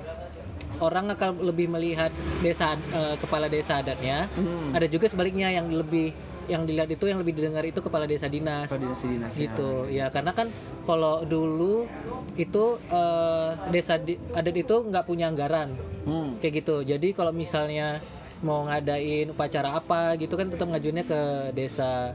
orang 0.77 1.07
akan 1.09 1.39
lebih 1.41 1.67
melihat 1.67 2.11
desa 2.39 2.73
eh, 2.89 3.15
kepala 3.17 3.47
desa 3.47 3.79
adatnya 3.79 4.27
Hmm. 4.31 4.71
ada 4.71 4.85
juga 4.85 5.07
sebaliknya 5.07 5.49
yang 5.49 5.67
lebih 5.67 6.11
yang 6.45 6.61
dilihat 6.61 6.85
itu 6.87 7.05
yang 7.05 7.17
lebih 7.17 7.33
didengar 7.33 7.63
itu 7.63 7.79
kepala 7.79 8.05
desa 8.05 8.27
dinas 8.27 8.69
koordinasi 8.69 9.05
dinas 9.09 9.33
gitu 9.33 9.89
ya 9.89 10.13
karena 10.13 10.29
kan 10.29 10.53
kalau 10.83 11.25
dulu 11.25 11.89
itu 12.35 12.63
eh, 12.87 13.49
desa 13.69 13.97
di- 13.97 14.21
adat 14.31 14.53
itu 14.55 14.75
nggak 14.83 15.03
punya 15.03 15.25
anggaran 15.25 15.73
Hmm. 16.03 16.37
kayak 16.37 16.61
gitu 16.61 16.75
jadi 16.83 17.07
kalau 17.11 17.31
misalnya 17.31 17.97
mau 18.37 18.61
ngadain 18.63 19.31
upacara 19.31 19.73
apa 19.73 20.13
gitu 20.15 20.35
kan 20.35 20.45
tetap 20.45 20.67
ngajuinnya 20.67 21.01
ke 21.03 21.19
desa 21.51 22.13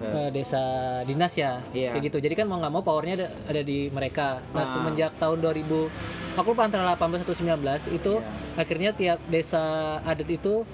eh, 0.00 0.28
desa 0.30 0.62
dinas 1.04 1.32
ya 1.32 1.60
Iya. 1.70 1.92
kayak 1.92 2.02
gitu 2.06 2.18
jadi 2.18 2.34
kan 2.34 2.46
mau 2.46 2.56
nggak 2.56 2.72
mau 2.72 2.80
powernya 2.80 3.14
ada, 3.14 3.28
ada 3.46 3.60
di 3.60 3.88
mereka 3.88 4.40
nah 4.50 4.64
Ah. 4.64 4.68
semenjak 4.68 5.12
tahun 5.16 5.38
2000 5.38 5.92
aku 6.32 6.48
lupa 6.48 6.62
antara 6.64 6.88
18 6.88 7.20
atau 7.20 7.34
19 7.34 7.84
itu 7.90 8.12
Iya. 8.14 8.56
akhirnya 8.56 8.90
tiap 8.92 9.18
desa 9.28 9.62
adat 10.02 10.26
itu 10.26 10.64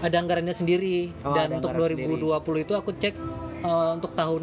ada 0.00 0.16
anggarannya 0.16 0.52
sendiri 0.52 1.14
Oh, 1.22 1.32
dan 1.32 1.54
untuk 1.54 1.70
anggaran 1.70 1.96
2020 1.96 2.60
itu 2.60 2.72
aku 2.72 2.90
cek 2.92 3.14
eh, 3.62 3.90
untuk 3.92 4.12
tahun 4.12 4.42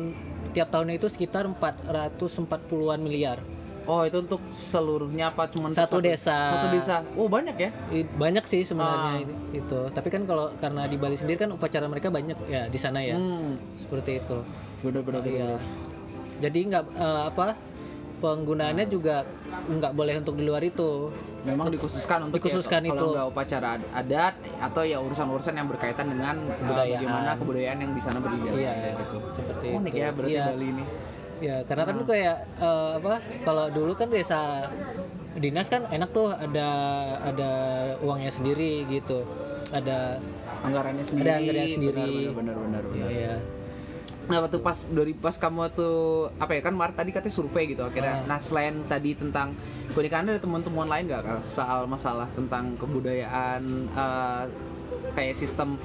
tiap 0.52 0.68
tahunnya 0.70 0.96
itu 0.96 1.08
sekitar 1.08 1.48
440-an 1.48 3.00
miliar 3.00 3.40
Oh, 3.84 4.02
itu 4.02 4.18
untuk 4.20 4.42
seluruhnya 4.48 5.28
apa 5.28 5.46
cuman 5.46 5.72
Satu 5.72 5.98
desa. 5.98 6.38
Satu 6.52 6.68
desa. 6.70 7.02
Oh, 7.14 7.26
banyak 7.26 7.56
ya? 7.56 7.70
Banyak 8.14 8.46
sih 8.46 8.62
Ah. 8.62 8.68
sebenarnya 8.68 9.14
itu- 9.20 9.38
itu 9.58 9.80
tapi 9.90 10.08
kan 10.08 10.22
kalau 10.24 10.54
karena 10.56 10.86
di 10.86 10.96
Bali 10.96 11.14
sendiri 11.14 11.38
kan 11.40 11.50
upacara 11.50 11.86
mereka 11.86 12.08
banyak 12.08 12.38
ya 12.46 12.66
di 12.66 12.78
sana 12.78 13.00
ya 13.00 13.16
Hmm. 13.16 13.58
seperti 13.76 14.18
itu 14.18 14.38
Bener-bener. 14.82 15.22
Iya. 15.24 15.52
jadi 16.40 16.60
nggak 16.64 16.84
eh, 16.92 17.24
apa 17.28 17.54
penggunaannya 18.18 18.86
juga 18.88 19.26
nggak 19.68 19.92
boleh 19.92 20.14
untuk 20.16 20.36
di 20.36 20.44
luar 20.44 20.62
itu 20.62 21.10
Memang 21.42 21.70
dikhususkan 21.70 22.30
untuk 22.30 22.38
Dikhususkan 22.38 22.80
ya, 22.80 22.90
kalau 22.92 23.02
itu. 23.04 23.10
nggak 23.12 23.28
upacara 23.28 23.68
ad- 23.76 23.90
adat 23.92 24.34
atau 24.60 24.82
ya 24.84 24.98
urusan-urusan 25.00 25.54
yang 25.54 25.66
berkaitan 25.66 26.06
dengan 26.08 26.38
uh, 26.40 26.54
Kebudayaan. 26.54 27.02
bagaimana 27.02 27.32
kebudayaan 27.36 27.78
yang 27.80 27.92
di 27.92 28.02
sana 28.02 28.18
berjalan 28.20 28.54
iya 28.56 28.94
gitu. 28.94 29.18
seperti 29.34 29.66
Unik 29.72 29.90
itu 29.90 29.98
ya 29.98 30.10
berarti 30.12 30.32
iya 30.32 30.46
Bali 30.48 30.68
ini. 30.68 30.84
Ya 31.42 31.66
karena 31.66 31.84
kan 31.90 31.98
kayak 32.06 32.38
eh, 32.62 32.92
apa 33.02 33.18
kalau 33.42 33.66
dulu 33.74 33.98
kan 33.98 34.14
desa 34.14 34.70
dinas 35.36 35.68
kan 35.72 35.90
enak 35.90 36.14
tuh 36.14 36.30
ada 36.30 36.70
ada 37.26 37.52
uangnya 38.04 38.30
sendiri 38.30 38.86
gitu 38.86 39.26
ada 39.72 40.22
Anggarannya 40.62 41.02
sendiri. 41.02 41.30
anggarannya 41.30 41.68
sendiri. 41.74 42.10
Benar 42.38 42.56
benar 42.62 42.84
benar. 42.86 43.10
ya, 43.10 43.34
ya. 43.34 43.36
Nah, 44.30 44.38
waktu 44.46 44.62
pas 44.62 44.78
dari 44.94 45.14
pas 45.18 45.34
kamu 45.36 45.74
tuh 45.74 46.30
apa 46.38 46.54
ya 46.54 46.62
kan 46.62 46.78
Mar 46.78 46.94
tadi 46.94 47.10
katanya 47.10 47.34
survei 47.34 47.74
gitu 47.74 47.82
akhirnya. 47.82 48.22
Ah. 48.22 48.38
Nah, 48.38 48.40
selain 48.40 48.86
tadi 48.86 49.18
tentang 49.18 49.58
keunikan 49.92 50.30
ada 50.30 50.38
teman-teman 50.38 50.88
lain 50.88 51.10
nggak 51.10 51.24
Kal, 51.26 51.40
soal 51.44 51.90
masalah 51.90 52.30
tentang 52.38 52.78
kebudayaan 52.78 53.62
eh, 53.90 54.44
kayak 55.18 55.36
sistem 55.36 55.76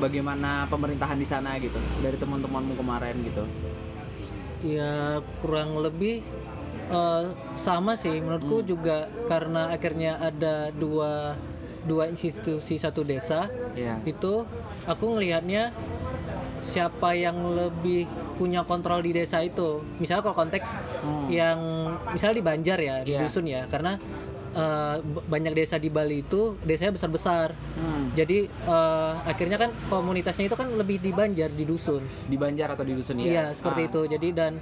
bagaimana 0.00 0.64
pemerintahan 0.72 1.20
di 1.20 1.28
sana 1.28 1.60
gitu 1.60 1.76
dari 2.00 2.16
teman-temanmu 2.16 2.72
kemarin 2.80 3.20
gitu. 3.20 3.44
Ya 4.68 4.94
kurang 5.38 5.78
lebih 5.78 6.26
eh, 6.88 7.24
sama 7.56 7.94
sih 7.94 8.18
menurutku 8.18 8.60
Hmm. 8.60 8.68
juga 8.68 8.98
karena 9.26 9.70
akhirnya 9.70 10.18
ada 10.18 10.70
dua 10.70 11.34
dua 11.82 12.06
institusi 12.06 12.76
satu 12.76 13.02
desa 13.02 13.46
Iya. 13.72 14.02
itu 14.02 14.42
aku 14.84 15.04
ngelihatnya 15.08 15.70
siapa 16.62 17.14
yang 17.14 17.54
lebih 17.54 18.06
punya 18.34 18.62
kontrol 18.62 18.98
di 18.98 19.14
desa 19.14 19.38
itu 19.40 19.82
misalnya 19.96 20.22
kalau 20.24 20.36
konteks 20.36 20.66
Hmm. 21.02 21.30
yang 21.30 21.58
misalnya 22.10 22.36
di 22.36 22.44
Banjar 22.44 22.78
ya 22.80 22.96
di 23.02 23.14
Iya. 23.14 23.20
dusun 23.22 23.46
ya 23.46 23.62
karena 23.66 23.98
b- 24.98 25.24
banyak 25.26 25.52
desa 25.54 25.76
di 25.76 25.86
Bali 25.86 26.20
itu 26.20 26.56
desanya 26.60 26.90
besar 26.90 27.08
besar 27.08 27.48
Hmm. 27.72 28.08
jadi 28.12 28.48
eh, 28.48 29.12
akhirnya 29.22 29.58
kan 29.58 29.70
komunitasnya 29.86 30.46
itu 30.46 30.56
kan 30.56 30.68
lebih 30.70 30.96
di 30.96 31.10
Banjar 31.10 31.48
di 31.50 31.62
dusun 31.62 32.00
Di 32.24 32.34
Banjar 32.34 32.72
atau 32.72 32.82
di 32.82 32.92
dusun 32.92 33.16
ya? 33.16 33.24
Iya, 33.26 33.44
seperti 33.52 33.80
Ah. 33.82 33.88
itu. 33.88 34.00
Jadi 34.08 34.28
dan 34.32 34.52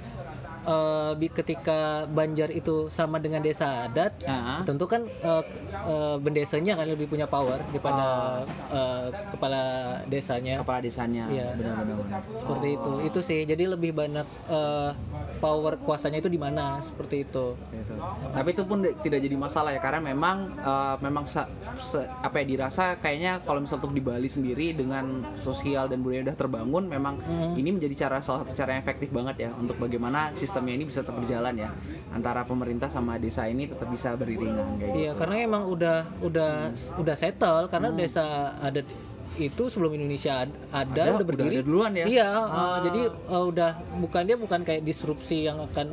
bi- 1.13 1.29
ketika 1.29 1.79
Banjar 2.07 2.49
itu 2.49 2.89
sama 2.89 3.17
dengan 3.17 3.39
desa 3.39 3.85
adat, 3.85 4.17
Ah. 4.23 4.61
tentu 4.61 4.85
kan 4.85 5.05
eh, 5.05 5.43
eh, 5.85 6.15
bendesanya 6.17 6.73
kan 6.73 6.85
lebih 6.85 7.05
punya 7.05 7.25
power 7.25 7.61
daripada 7.69 8.41
eh, 8.69 9.05
kepala 9.31 9.63
desanya. 10.05 10.59
Kepala 10.59 10.79
desanya. 10.79 11.23
Iya. 11.27 11.53
Benar-benar. 11.53 11.95
benar. 11.99 12.21
Seperti 12.35 12.67
itu. 12.73 12.91
Itu 13.03 13.19
sih. 13.21 13.39
Jadi 13.43 13.63
lebih 13.65 13.91
banyak 13.91 14.25
eh, 14.47 14.91
power 15.37 15.77
kuasanya 15.77 16.17
itu 16.17 16.27
di 16.27 16.37
mana? 16.37 16.79
Seperti 16.79 17.23
itu. 17.23 17.53
Gitu. 17.69 17.93
Tapi 18.31 18.49
itu 18.49 18.63
pun 18.63 18.79
tidak 18.81 19.19
jadi 19.19 19.35
masalah 19.35 19.69
ya 19.69 19.79
karena 19.79 20.01
memang 20.03 20.37
eh, 20.55 20.95
memang 20.99 21.25
sa- 21.25 21.49
se- 21.77 22.07
apa 22.17 22.41
ya 22.41 22.45
dirasa 22.47 22.97
kayaknya 22.97 23.41
kalau 23.41 23.59
misal 23.59 23.77
untuk 23.77 23.91
di 23.91 24.01
Bali 24.01 24.27
sendiri 24.27 24.73
dengan 24.73 25.05
sosial 25.37 25.85
dan 25.85 25.99
budaya 25.99 26.23
udah 26.23 26.35
terbangun 26.35 26.83
memang 26.85 27.15
ini 27.53 27.69
menjadi 27.69 28.07
cara 28.07 28.17
salah 28.17 28.41
satu 28.41 28.53
cara 28.53 28.73
yang 28.73 28.81
efektif 28.81 29.09
banget 29.09 29.35
ya 29.39 29.49
untuk 29.53 29.75
bagaimana 29.75 30.31
sistemnya 30.55 30.73
ini 30.73 30.85
bisa 30.87 31.03
tetap 31.03 31.19
berjalan 31.19 31.53
ya 31.57 31.69
antara 32.09 32.47
pemerintah 32.47 32.87
sama 32.87 33.19
desa 33.19 33.43
ini 33.43 33.67
tetap 33.67 33.91
bisa 33.91 34.15
beriringan 34.15 34.79
kayak 34.79 34.87
gitu. 34.87 34.99
Iya, 35.03 35.11
karena 35.13 35.35
emang 35.43 35.63
udah 35.67 35.97
udah 36.23 36.71
udah 36.95 37.15
settle 37.19 37.67
karena 37.67 37.91
desa 37.91 38.23
adat 38.61 38.87
itu 39.35 39.67
sebelum 39.67 39.91
Indonesia 39.93 40.47
ad- 40.47 40.55
ada, 40.71 40.87
Ada, 40.87 41.01
udah 41.03 41.11
udah 41.13 41.27
berdiri. 41.27 41.55
ada 41.57 41.67
duluan 41.67 41.91
ya? 41.93 42.05
Iya, 42.07 42.29
Ah. 42.31 42.39
uh, 42.39 42.77
jadi 42.81 43.01
uh, 43.27 43.45
udah 43.45 43.71
bukan 43.99 44.21
dia 44.23 44.37
bukan 44.39 44.59
kayak 44.63 44.81
disrupsi 44.81 45.43
yang 45.43 45.59
akan 45.59 45.91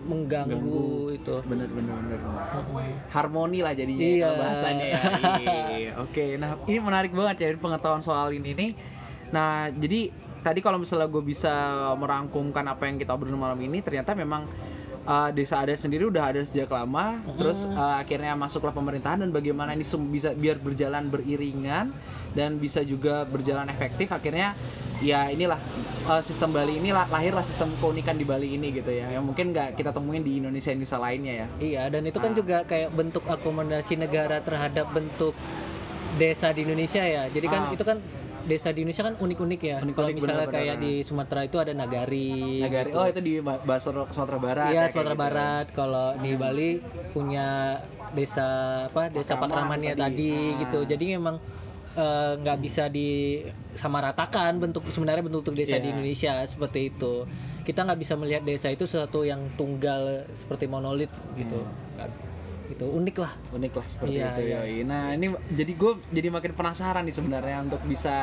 mengganggu 0.00 0.80
itu. 1.12 1.34
bener 1.44 1.68
bener 1.68 1.92
bener 1.92 2.20
harmoni 3.10 3.60
lah 3.60 3.76
jadinya 3.76 4.00
Iya. 4.00 4.24
kalau 4.24 4.40
bahasanya 4.40 4.84
ya 4.86 5.00
Iya. 5.76 5.92
oke 6.00 6.24
nah 6.40 6.50
ini 6.64 6.78
menarik 6.80 7.12
banget 7.12 7.36
ya 7.38 7.48
pengetahuan 7.54 8.00
soal 8.00 8.32
ini 8.32 8.50
nih 8.50 8.70
nah 9.28 9.68
jadi 9.68 10.08
tadi 10.40 10.60
kalau 10.60 10.80
misalnya 10.80 11.06
gue 11.06 11.22
bisa 11.22 11.52
merangkumkan 11.96 12.64
apa 12.64 12.88
yang 12.88 12.96
kita 12.96 13.12
obrolin 13.12 13.36
malam 13.36 13.60
ini 13.60 13.84
ternyata 13.84 14.16
memang 14.16 14.48
uh, 15.04 15.30
desa 15.32 15.60
adat 15.60 15.80
sendiri 15.80 16.08
udah 16.08 16.32
ada 16.34 16.40
sejak 16.44 16.68
lama. 16.68 17.20
Terus 17.36 17.68
uh, 17.70 18.00
akhirnya 18.00 18.36
masuklah 18.36 18.72
pemerintahan 18.72 19.24
dan 19.24 19.30
bagaimana 19.30 19.76
ini 19.76 19.84
bisa 20.08 20.32
biar 20.32 20.56
berjalan 20.60 21.08
beriringan 21.08 21.92
dan 22.32 22.56
bisa 22.56 22.80
juga 22.84 23.26
berjalan 23.28 23.68
efektif. 23.68 24.08
Akhirnya 24.12 24.54
ya 25.00 25.32
inilah 25.32 25.56
uh, 26.06 26.20
sistem 26.20 26.52
Bali 26.52 26.76
ini 26.76 26.92
lah- 26.92 27.08
lahirlah 27.08 27.44
sistem 27.44 27.72
keunikan 27.80 28.16
di 28.16 28.24
Bali 28.28 28.54
ini 28.56 28.70
gitu 28.70 28.92
ya. 28.92 29.08
Yang 29.12 29.24
mungkin 29.24 29.52
nggak 29.52 29.76
kita 29.76 29.90
temuin 29.92 30.22
di 30.24 30.38
Indonesia 30.40 30.70
Indonesia 30.72 30.98
lainnya 31.00 31.34
ya. 31.34 31.46
Iya, 31.60 31.82
dan 31.88 32.02
itu 32.04 32.18
kan 32.20 32.32
juga 32.36 32.62
kayak 32.68 32.92
bentuk 32.92 33.24
akomodasi 33.26 33.96
negara 33.96 34.40
terhadap 34.44 34.88
bentuk 34.92 35.32
desa 36.20 36.52
di 36.52 36.62
Indonesia 36.68 37.00
ya. 37.00 37.26
Jadi 37.32 37.46
kan 37.48 37.70
Ah. 37.70 37.74
itu 37.74 37.84
kan 37.86 37.98
desa 38.42 38.68
di 38.68 38.80
Indonesia 38.80 39.02
kan 39.02 39.14
unik-unik 39.14 39.60
ya. 39.60 39.76
Unik-unik, 39.78 39.94
Kalau 39.94 40.08
misalnya 40.10 40.36
benar-benar. 40.42 40.56
kayak 40.56 40.76
di 40.78 40.92
Sumatera 41.00 41.40
itu 41.42 41.56
ada 41.56 41.72
nagari. 41.72 42.30
Nagari. 42.58 42.88
gitu. 42.88 42.96
Oh 42.96 43.06
itu 43.06 43.20
di 43.20 43.34
Ba- 43.38 43.60
Basur 43.60 43.94
Sumatera 44.08 44.38
Barat. 44.38 44.66
Iya, 44.66 44.72
ya, 44.72 44.80
kayak 44.80 44.92
Sumatera 44.92 45.12
gitu. 45.12 45.22
Barat. 45.22 45.66
Kalau 45.72 46.06
di 46.16 46.30
Bali 46.34 46.68
punya 47.10 47.46
desa 48.10 48.48
apa? 48.86 49.02
Desa 49.08 49.34
Pakraman 49.34 49.50
Pakramannya 49.76 49.92
tadi. 49.94 50.02
tadi, 50.30 50.32
Ah. 50.32 50.58
gitu. 50.60 50.78
Jadi 50.84 51.04
memang 51.12 51.36
eh, 51.90 52.32
nggak 52.36 52.58
bisa 52.60 52.86
disamaratakan 52.86 54.56
bentuk 54.56 54.86
sebenarnya 54.88 55.22
bentuk 55.22 55.50
desa 55.50 55.74
Iya. 55.74 55.82
di 55.82 55.88
Indonesia 55.90 56.32
seperti 56.44 56.80
itu. 56.88 57.26
Kita 57.60 57.82
nggak 57.82 57.98
bisa 57.98 58.14
melihat 58.14 58.42
desa 58.42 58.68
itu 58.68 58.84
sesuatu 58.84 59.22
yang 59.22 59.50
tunggal 59.54 60.22
seperti 60.32 60.64
monolit 60.66 61.10
gitu. 61.34 61.58
Nggak- 61.94 62.29
Gitu 62.70 62.86
unik 62.86 63.16
lah. 63.18 63.32
Unik 63.50 63.72
lah 63.74 63.86
seperti 63.90 64.14
Iya, 64.14 64.28
itu 64.30 64.42
iya. 64.46 64.58
yoi. 64.62 64.76
Nah 64.86 65.10
ini 65.10 65.26
jadi 65.50 65.72
gue 65.74 65.92
jadi 66.14 66.28
makin 66.30 66.52
penasaran 66.54 67.02
nih 67.02 67.14
sebenarnya 67.14 67.56
untuk 67.66 67.82
bisa 67.82 68.14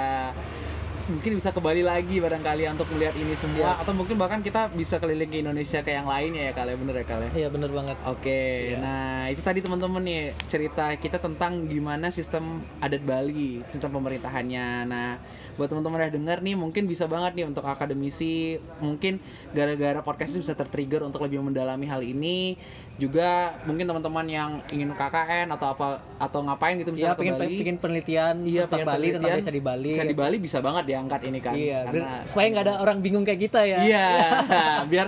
mungkin 1.08 1.32
bisa 1.34 1.50
ke 1.50 1.58
Bali 1.58 1.82
lagi 1.82 2.18
barangkali 2.18 2.68
untuk 2.70 2.88
melihat 2.92 3.16
ini 3.16 3.34
semua 3.34 3.56
Iya. 3.70 3.82
atau 3.82 3.92
mungkin 3.92 4.16
bahkan 4.16 4.40
kita 4.40 4.68
bisa 4.70 4.98
keliling 4.98 5.26
ke 5.26 5.40
Indonesia 5.40 5.80
ke 5.80 5.90
yang 5.90 6.06
lainnya 6.06 6.48
ya 6.48 6.54
kali 6.54 6.70
ya, 6.70 6.78
bener 6.78 6.96
ya 6.96 7.06
kali 7.06 7.24
ya? 7.24 7.32
Iya 7.34 7.48
bener 7.50 7.70
banget. 7.70 7.98
Oke, 8.06 8.44
Iya. 8.68 8.78
nah 8.78 8.98
itu 9.26 9.42
tadi 9.42 9.60
teman-teman 9.60 10.02
nih 10.02 10.22
cerita 10.46 10.86
kita 10.94 11.18
tentang 11.18 11.66
gimana 11.66 12.08
sistem 12.10 12.44
adat 12.78 13.02
Bali, 13.02 13.64
sistem 13.68 13.92
pemerintahannya. 13.94 14.68
Nah, 14.86 15.16
buat 15.54 15.68
teman-teman 15.68 15.98
yang 16.00 16.14
dengar 16.14 16.38
nih 16.40 16.54
mungkin 16.54 16.86
bisa 16.86 17.06
banget 17.06 17.34
nih 17.34 17.46
untuk 17.46 17.66
akademisi, 17.66 18.56
mungkin 18.78 19.18
gara-gara 19.52 20.00
podcast 20.00 20.32
ini 20.32 20.42
bisa 20.42 20.54
tertrigger 20.54 21.02
untuk 21.02 21.20
lebih 21.20 21.42
mendalami 21.42 21.86
hal 21.86 22.00
ini. 22.00 22.54
Juga 22.96 23.58
mungkin 23.64 23.86
teman-teman 23.86 24.26
yang 24.26 24.52
ingin 24.68 24.92
KKN 24.92 25.50
atau 25.50 25.68
apa 25.68 25.88
atau 26.18 26.40
ngapain 26.42 26.76
gitu 26.76 26.90
misalnya 26.92 27.14
ke 27.14 27.22
pengen 27.24 27.36
Bali. 27.38 27.56
pengen 27.56 27.78
penelitian 27.78 28.36
Iya, 28.40 28.66
tentang 28.66 28.70
pengen 28.76 28.88
Bali 28.88 29.08
tentang 29.08 29.22
penelitian. 29.24 29.42
desa 29.42 29.52
di 29.52 29.62
Bali. 29.62 29.90
Bisa 29.92 30.04
di 30.04 30.16
Bali 30.16 30.36
bisa 30.38 30.58
banget 30.60 30.86
diangkat 30.98 31.22
ini 31.30 31.40
kan. 31.40 31.54
Iya, 31.54 31.80
karena 31.86 31.94
biar- 31.94 32.26
supaya 32.26 32.46
nggak 32.50 32.66
ada 32.66 32.76
orang 32.82 32.98
bingung 33.00 33.22
kayak 33.22 33.42
kita 33.46 33.62
ya. 33.62 33.78
Iya, 33.86 34.08
biar 34.92 35.08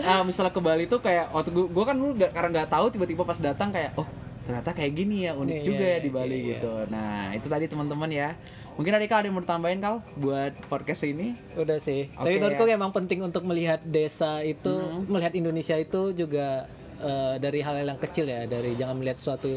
uh, 0.00 0.22
misalnya 0.24 0.50
ke 0.50 0.60
Bali 0.64 0.88
tuh 0.88 1.04
kayak 1.04 1.28
waktu 1.28 1.52
gua, 1.52 1.66
gua 1.68 1.84
kan 1.92 1.96
dulu 2.00 2.16
nggak- 2.16 2.32
karena 2.32 2.48
nggak 2.56 2.68
tahu 2.72 2.86
tiba-tiba 2.88 3.22
pas 3.22 3.36
datang 3.36 3.68
kayak 3.68 3.92
oh 4.00 4.08
ternyata 4.46 4.70
kayak 4.72 4.92
gini 4.94 5.26
ya 5.26 5.34
unik 5.34 5.58
Iya, 5.58 5.66
juga 5.66 5.84
iya, 5.84 5.92
ya 5.92 5.98
di 5.98 6.06
iya, 6.08 6.16
Bali 6.16 6.36
iya. 6.38 6.48
gitu. 6.56 6.72
Nah 6.88 7.20
itu 7.34 7.46
tadi 7.46 7.64
teman-teman 7.68 8.08
ya. 8.08 8.30
Mungkin 8.76 8.92
ada 8.92 9.08
kal 9.08 9.24
ada 9.24 9.32
yang 9.32 9.36
mau 9.36 9.42
tambahin 9.42 9.80
kal 9.80 10.04
buat 10.20 10.52
podcast 10.68 11.02
ini? 11.02 11.32
Udah 11.56 11.80
sih. 11.80 12.12
Oke, 12.12 12.28
Tapi 12.28 12.36
menurutku 12.36 12.64
ya. 12.68 12.76
emang 12.76 12.92
penting 12.92 13.24
untuk 13.24 13.42
melihat 13.42 13.80
desa 13.82 14.44
itu, 14.44 15.02
melihat 15.08 15.32
Indonesia 15.32 15.74
itu 15.74 16.12
juga 16.12 16.68
eh, 17.00 17.40
dari 17.40 17.64
hal-hal 17.64 17.96
yang 17.96 18.00
kecil 18.00 18.28
ya, 18.28 18.44
dari 18.44 18.76
jangan 18.76 19.00
melihat 19.00 19.16
suatu 19.16 19.48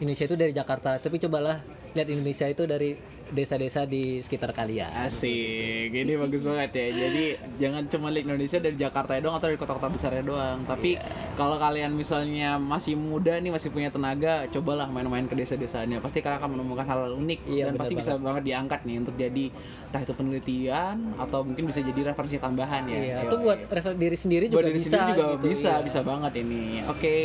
Indonesia 0.00 0.24
itu 0.24 0.36
dari 0.40 0.50
Jakarta, 0.50 0.96
tapi 0.98 1.20
cobalah 1.20 1.60
lihat 1.92 2.08
Indonesia 2.08 2.46
itu 2.48 2.62
dari 2.64 2.90
desa-desa 3.32 3.88
di 3.88 4.20
sekitar 4.20 4.52
kalian. 4.52 4.92
Asik, 4.92 5.88
ini 5.92 6.12
bagus 6.20 6.44
banget 6.44 6.70
ya. 6.76 6.88
Jadi 7.08 7.24
jangan 7.56 7.82
cuma 7.88 8.08
lihat 8.12 8.28
Indonesia 8.28 8.58
dari 8.60 8.76
Jakarta 8.76 9.16
doang 9.20 9.36
atau 9.40 9.48
dari 9.48 9.58
kota-kota 9.60 9.88
besarnya 9.88 10.24
doang. 10.24 10.58
Tapi 10.68 11.00
Iya. 11.00 11.36
kalau 11.36 11.56
kalian 11.56 11.96
misalnya 11.96 12.60
masih 12.60 12.96
muda 12.96 13.36
nih, 13.40 13.52
masih 13.52 13.72
punya 13.72 13.88
tenaga, 13.88 14.44
cobalah 14.52 14.88
main-main 14.88 15.24
ke 15.24 15.34
desa-desanya. 15.36 16.04
Pasti 16.04 16.20
kalian 16.20 16.38
akan 16.40 16.50
menemukan 16.60 16.84
hal, 16.84 17.00
-hal 17.08 17.12
unik 17.16 17.40
Iya, 17.48 17.72
dan 17.72 17.74
pasti 17.80 17.94
bisa 17.96 18.20
banget 18.20 18.42
diangkat 18.52 18.80
nih 18.84 18.96
untuk 19.00 19.14
jadi 19.16 19.44
entah 19.88 20.02
itu 20.04 20.12
penelitian 20.16 20.96
atau 21.16 21.40
mungkin 21.44 21.64
bisa 21.68 21.80
jadi 21.80 22.12
referensi 22.12 22.36
tambahan 22.36 22.84
ya. 22.88 22.96
Iya, 22.96 23.14
Yoi. 23.16 23.24
atau 23.28 23.36
buat 23.40 23.58
refer 23.68 23.92
diri 23.96 24.16
sendiri 24.16 24.44
buat 24.48 24.62
juga 24.64 24.68
diri 24.68 24.78
bisa 24.78 24.88
sendiri 24.88 25.10
juga 25.12 25.24
gitu, 25.26 25.46
bisa 25.48 25.70
iya. 25.72 25.84
bisa 25.84 26.00
banget 26.04 26.32
ini 26.40 26.62
oke 26.86 27.16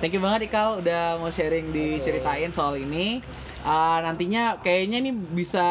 thank 0.00 0.12
you 0.12 0.22
banget 0.22 0.40
Ikal 0.50 0.68
udah 0.82 1.02
mau 1.18 1.30
sharing 1.30 1.70
diceritain 1.70 2.50
soal 2.50 2.76
ini 2.76 3.20
Ah, 3.64 4.04
nantinya 4.04 4.60
kayaknya 4.60 5.00
ini 5.00 5.10
bisa 5.16 5.64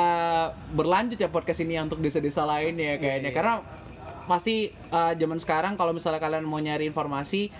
berlanjut 0.73 1.21
ya 1.21 1.29
podcast 1.29 1.61
ini 1.61 1.77
ya 1.77 1.85
untuk 1.85 2.01
desa-desa 2.01 2.41
lain 2.41 2.73
ya 2.73 2.97
kayaknya 2.97 3.29
iya. 3.29 3.37
karena 3.37 3.53
pasti 4.25 4.73
ah, 4.89 5.13
zaman 5.13 5.37
sekarang 5.37 5.77
kalau 5.77 5.93
misalnya 5.93 6.17
kalian 6.17 6.41
mau 6.41 6.57
nyari 6.57 6.89
informasi 6.89 7.53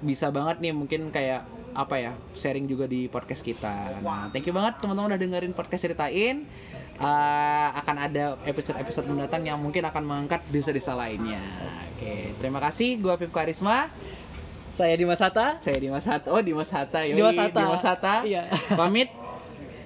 bisa 0.00 0.32
banget 0.32 0.64
nih 0.64 0.72
mungkin 0.72 1.12
kayak 1.12 1.44
apa 1.74 2.00
ya 2.00 2.12
sharing 2.32 2.64
juga 2.64 2.88
di 2.88 3.12
podcast 3.12 3.44
kita. 3.44 4.00
Nah, 4.00 4.32
thank 4.32 4.48
you 4.48 4.54
banget 4.56 4.80
teman-teman 4.80 5.14
udah 5.14 5.20
dengerin 5.20 5.52
podcast 5.52 5.84
ceritain. 5.84 6.48
Ah, 6.96 7.74
akan 7.82 7.96
ada 8.08 8.24
episode-episode 8.46 9.10
mendatang 9.10 9.42
yang 9.44 9.58
mungkin 9.58 9.82
akan 9.82 10.02
mengangkat 10.06 10.46
desa-desa 10.48 10.94
lainnya. 10.94 11.42
Oke, 11.92 12.32
terima 12.38 12.62
kasih. 12.62 13.02
Gua 13.02 13.18
Pip 13.18 13.34
Karisma. 13.34 13.90
Saya 14.74 14.94
Dimas 14.98 15.18
Hatta. 15.18 15.58
Saya 15.58 15.78
Dimas 15.82 16.06
Hatta. 16.06 16.30
Oh, 16.30 16.42
Dimas 16.42 16.70
Hatta. 16.70 17.02
Yoi, 17.06 17.18
Dimas 17.18 17.38
Hatta. 17.38 17.60
Dimas 17.62 17.84
Hatta. 17.86 18.14
Iya. 18.22 18.42
Pamit. 18.78 19.10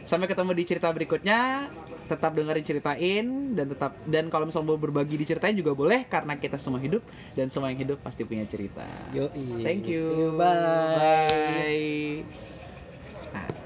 Sampai 0.09 0.25
ketemu 0.25 0.57
di 0.57 0.65
cerita 0.65 0.89
berikutnya. 0.89 1.69
Tetap 2.09 2.33
dengerin 2.33 2.65
ceritain 2.65 3.27
dan 3.53 3.69
tetap 3.69 3.93
dan 4.09 4.33
kalau 4.33 4.49
misalnya 4.49 4.73
mau 4.73 4.81
berbagi 4.81 5.21
diceritain 5.21 5.53
juga 5.53 5.77
boleh 5.77 6.09
karena 6.09 6.41
kita 6.41 6.57
semua 6.57 6.81
hidup 6.81 7.05
dan 7.37 7.53
semua 7.53 7.69
yang 7.69 7.85
hidup 7.85 8.01
pasti 8.01 8.25
punya 8.25 8.49
cerita. 8.49 8.89
Yoi. 9.13 9.61
Thank 9.61 9.85
you. 9.85 10.33
Bye. 10.41 12.25
Bye. 13.29 13.58